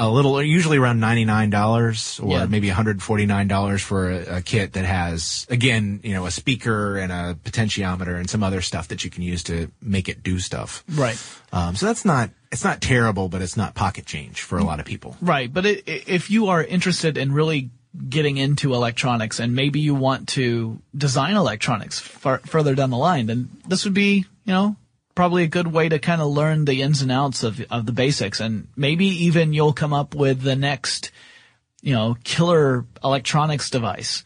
a 0.00 0.08
little, 0.08 0.40
usually 0.42 0.78
around 0.78 1.00
$99 1.00 2.20
or 2.24 2.30
Yeah. 2.30 2.46
maybe 2.46 2.68
$149 2.68 3.80
for 3.82 4.10
a, 4.10 4.36
a 4.36 4.42
kit 4.42 4.72
that 4.74 4.84
has, 4.84 5.46
again, 5.50 6.00
you 6.04 6.14
know, 6.14 6.26
a 6.26 6.30
speaker 6.30 6.96
and 6.98 7.10
a 7.12 7.36
potentiometer 7.42 8.16
and 8.16 8.30
some 8.30 8.42
other 8.42 8.62
stuff 8.62 8.88
that 8.88 9.04
you 9.04 9.10
can 9.10 9.22
use 9.22 9.42
to 9.44 9.70
make 9.82 10.08
it 10.08 10.22
do 10.22 10.38
stuff. 10.38 10.84
right. 10.94 11.20
Um, 11.52 11.74
so 11.76 11.86
that's 11.86 12.04
not, 12.04 12.30
it's 12.52 12.64
not 12.64 12.80
terrible, 12.80 13.28
but 13.28 13.42
it's 13.42 13.56
not 13.56 13.74
pocket 13.74 14.06
change 14.06 14.42
for 14.42 14.58
a 14.58 14.64
lot 14.64 14.80
of 14.80 14.86
people. 14.86 15.16
Right, 15.20 15.52
but 15.52 15.66
it, 15.66 15.84
if 15.86 16.30
you 16.30 16.48
are 16.48 16.62
interested 16.62 17.18
in 17.18 17.32
really 17.32 17.70
getting 18.08 18.36
into 18.36 18.74
electronics 18.74 19.40
and 19.40 19.54
maybe 19.54 19.80
you 19.80 19.94
want 19.94 20.28
to 20.28 20.78
design 20.96 21.36
electronics 21.36 21.98
far, 21.98 22.38
further 22.38 22.74
down 22.74 22.90
the 22.90 22.96
line, 22.98 23.26
then 23.26 23.48
this 23.66 23.84
would 23.84 23.94
be, 23.94 24.26
you 24.44 24.52
know, 24.52 24.76
probably 25.18 25.42
a 25.42 25.48
good 25.48 25.66
way 25.66 25.88
to 25.88 25.98
kind 25.98 26.22
of 26.22 26.28
learn 26.28 26.64
the 26.64 26.80
ins 26.80 27.02
and 27.02 27.10
outs 27.10 27.42
of, 27.42 27.60
of 27.72 27.84
the 27.84 27.90
basics 27.90 28.38
and 28.38 28.68
maybe 28.76 29.06
even 29.06 29.52
you'll 29.52 29.72
come 29.72 29.92
up 29.92 30.14
with 30.14 30.40
the 30.42 30.54
next, 30.54 31.10
you 31.82 31.92
know, 31.92 32.16
killer 32.22 32.86
electronics 33.02 33.68
device. 33.68 34.22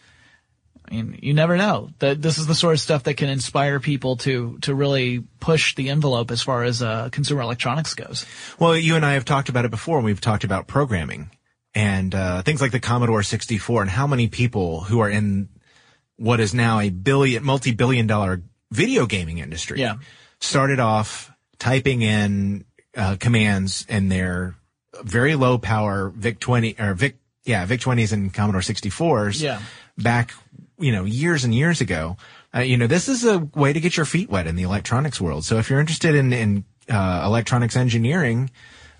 I 0.87 0.97
mean, 0.97 1.19
you 1.23 1.33
never 1.33 1.57
know. 1.57 1.89
That 2.01 2.21
this 2.21 2.37
is 2.37 2.47
the 2.47 2.55
sort 2.55 2.75
of 2.75 2.81
stuff 2.81 3.05
that 3.05 3.15
can 3.15 3.31
inspire 3.31 3.81
people 3.81 4.19
to 4.19 4.59
to 4.61 4.75
really 4.75 5.21
push 5.41 5.75
the 5.77 5.89
envelope 5.89 6.31
as 6.31 6.43
far 6.43 6.63
as 6.63 6.83
uh, 6.83 7.09
consumer 7.11 7.41
electronics 7.41 7.95
goes. 7.95 8.27
Well, 8.59 8.77
you 8.77 8.95
and 8.95 9.07
I 9.07 9.15
have 9.15 9.25
talked 9.25 9.49
about 9.49 9.65
it 9.65 9.71
before, 9.71 10.03
we've 10.03 10.21
talked 10.21 10.45
about 10.45 10.67
programming 10.67 11.31
and 11.75 12.15
uh, 12.15 12.43
things 12.43 12.61
like 12.61 12.71
the 12.71 12.81
Commodore 12.81 13.23
64 13.23 13.81
and 13.81 13.91
how 13.91 14.07
many 14.07 14.29
people 14.29 14.83
who 14.83 15.01
are 15.01 15.09
in 15.09 15.49
what 16.17 16.39
is 16.39 16.53
now 16.53 16.81
a 16.81 16.91
billion, 16.91 17.43
multi-billion 17.43 18.07
dollar 18.07 18.43
video 18.71 19.07
gaming 19.07 19.39
industry 19.39 19.81
Yeah. 19.81 19.95
Started 20.43 20.81
off 20.81 21.31
typing 21.59 22.03
in 22.03 22.65
uh, 22.97 23.17
commands 23.19 23.87
in 23.89 24.09
their 24.09 24.55
very 25.03 25.35
low 25.37 25.57
power 25.57 26.11
VIC 26.15 26.39
20 26.41 26.77
or 26.79 26.95
VIC, 26.95 27.17
yeah, 27.45 27.65
VIC 27.65 27.81
20s 27.81 28.13
and 28.13 28.35
Commodore 28.35 28.61
64s 28.61 29.41
Yeah. 29.41 29.61
back, 29.97 30.33
you 30.79 30.93
know, 30.93 31.05
years 31.05 31.45
and 31.45 31.55
years 31.55 31.81
ago. 31.81 32.17
Uh, 32.55 32.61
you 32.61 32.77
know, 32.77 32.87
this 32.87 33.09
is 33.09 33.25
a 33.25 33.39
way 33.55 33.73
to 33.73 33.81
get 33.81 33.97
your 33.97 34.05
feet 34.05 34.29
wet 34.29 34.47
in 34.47 34.57
the 34.57 34.63
electronics 34.65 35.21
world. 35.21 35.45
So 35.45 35.59
if 35.59 35.71
you're 35.71 35.81
interested 35.81 36.15
in, 36.15 36.33
in, 36.33 36.65
uh, 36.91 37.23
electronics 37.25 37.77
engineering, 37.77 38.51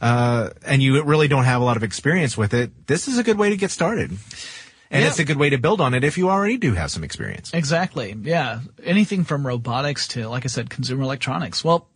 uh, 0.01 0.51
and 0.65 0.83
you 0.83 1.03
really 1.05 1.29
don't 1.29 1.45
have 1.45 1.61
a 1.61 1.65
lot 1.65 1.77
of 1.77 1.83
experience 1.83 2.37
with 2.39 2.55
it, 2.55 2.87
this 2.87 3.09
is 3.09 3.19
a 3.19 3.23
good 3.23 3.37
way 3.39 3.51
to 3.51 3.57
get 3.57 3.71
started. 3.71 4.17
And 4.93 5.03
Yeah. 5.03 5.09
it's 5.09 5.19
a 5.19 5.25
good 5.25 5.39
way 5.39 5.49
to 5.51 5.59
build 5.59 5.81
on 5.81 5.95
it 5.95 6.05
if 6.05 6.19
you 6.19 6.29
already 6.29 6.59
do 6.59 6.75
have 6.75 6.91
some 6.91 7.03
experience. 7.03 7.51
Exactly. 7.55 8.15
Yeah. 8.23 8.61
Anything 8.85 9.25
from 9.25 9.47
robotics 9.47 10.07
to, 10.09 10.29
like 10.29 10.45
I 10.45 10.49
said, 10.49 10.69
consumer 10.69 11.03
electronics. 11.03 11.65
Well, 11.65 11.89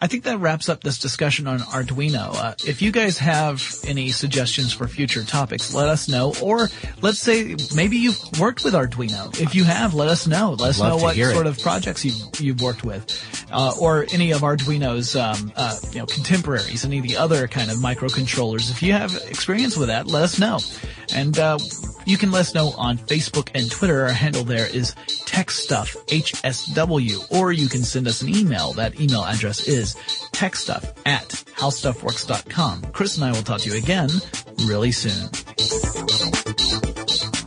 I 0.00 0.06
think 0.06 0.22
that 0.24 0.38
wraps 0.38 0.68
up 0.68 0.82
this 0.84 0.98
discussion 0.98 1.46
on 1.48 1.58
Arduino. 1.58 2.32
Uh, 2.36 2.54
if 2.64 2.80
you 2.80 2.92
guys 2.92 3.18
have 3.18 3.60
any 3.84 4.10
suggestions 4.10 4.72
for 4.72 4.86
future 4.86 5.24
topics, 5.24 5.74
let 5.74 5.88
us 5.88 6.08
know. 6.08 6.32
Or 6.40 6.70
let's 7.00 7.18
say 7.18 7.56
maybe 7.74 7.96
you've 7.96 8.18
worked 8.38 8.62
with 8.62 8.74
Arduino. 8.74 9.36
If 9.40 9.54
you 9.56 9.64
have, 9.64 9.94
let 9.94 10.08
us 10.08 10.26
know. 10.28 10.52
Let 10.52 10.70
us 10.70 10.78
Love 10.78 10.90
know 10.98 11.02
what 11.02 11.16
hear 11.16 11.30
it. 11.30 11.34
sort 11.34 11.46
of 11.48 11.58
projects 11.60 12.04
you've, 12.04 12.40
you've 12.40 12.60
worked 12.60 12.84
with. 12.84 13.04
Uh, 13.50 13.72
or 13.80 14.06
any 14.12 14.30
of 14.32 14.42
Arduino's, 14.42 15.16
um, 15.16 15.50
uh, 15.56 15.76
you 15.90 15.98
know, 15.98 16.06
contemporaries, 16.06 16.84
any 16.84 16.98
of 16.98 17.04
the 17.08 17.16
other 17.16 17.48
kind 17.48 17.70
of 17.70 17.78
microcontrollers. 17.78 18.70
If 18.70 18.80
you 18.82 18.92
have 18.92 19.12
experience 19.28 19.76
with 19.76 19.88
that, 19.88 20.06
let 20.06 20.22
us 20.22 20.38
know. 20.38 20.60
And, 21.12 21.36
uh, 21.38 21.58
You 22.06 22.18
can 22.18 22.30
let 22.30 22.40
us 22.40 22.54
know 22.54 22.72
on 22.76 22.98
Facebook 22.98 23.50
and 23.54 23.70
Twitter. 23.70 24.02
Our 24.02 24.10
handle 24.10 24.44
there 24.44 24.66
is 24.66 24.94
techstuff, 25.26 25.96
HSW, 26.06 27.32
or 27.32 27.52
you 27.52 27.68
can 27.68 27.82
send 27.82 28.06
us 28.06 28.20
an 28.20 28.28
email. 28.28 28.72
That 28.74 29.00
email 29.00 29.24
address 29.24 29.66
is 29.66 29.94
techstuff 30.32 30.84
at 31.06 31.28
howstuffworks.com. 31.56 32.82
Chris 32.92 33.16
and 33.16 33.24
I 33.24 33.32
will 33.32 33.42
talk 33.42 33.60
to 33.62 33.70
you 33.70 33.76
again 33.76 34.10
really 34.66 34.92
soon. 34.92 35.30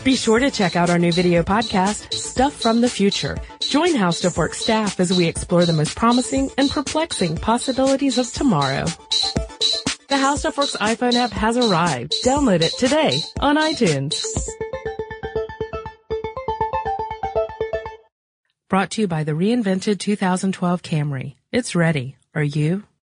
Be 0.03 0.15
sure 0.15 0.39
to 0.39 0.49
check 0.49 0.75
out 0.75 0.89
our 0.89 0.97
new 0.97 1.11
video 1.11 1.43
podcast, 1.43 2.13
Stuff 2.13 2.53
from 2.53 2.81
the 2.81 2.89
Future. 2.89 3.37
Join 3.59 3.93
How 3.93 4.11
Stuff 4.11 4.37
Works 4.37 4.59
staff 4.59 4.99
as 4.99 5.11
we 5.11 5.27
explore 5.27 5.65
the 5.65 5.73
most 5.73 5.97
promising 5.97 6.49
and 6.57 6.69
perplexing 6.69 7.35
possibilities 7.35 8.17
of 8.17 8.31
tomorrow. 8.31 8.85
The 10.09 10.17
How 10.17 10.37
Stuff 10.37 10.57
Works 10.57 10.77
iPhone 10.77 11.15
app 11.15 11.31
has 11.31 11.57
arrived. 11.57 12.15
Download 12.23 12.61
it 12.61 12.71
today 12.79 13.19
on 13.41 13.57
iTunes. 13.57 14.23
Brought 18.69 18.91
to 18.91 19.01
you 19.01 19.07
by 19.07 19.25
the 19.25 19.33
reinvented 19.33 19.99
2012 19.99 20.81
Camry. 20.81 21.35
It's 21.51 21.75
ready. 21.75 22.15
Are 22.33 22.43
you? 22.43 22.83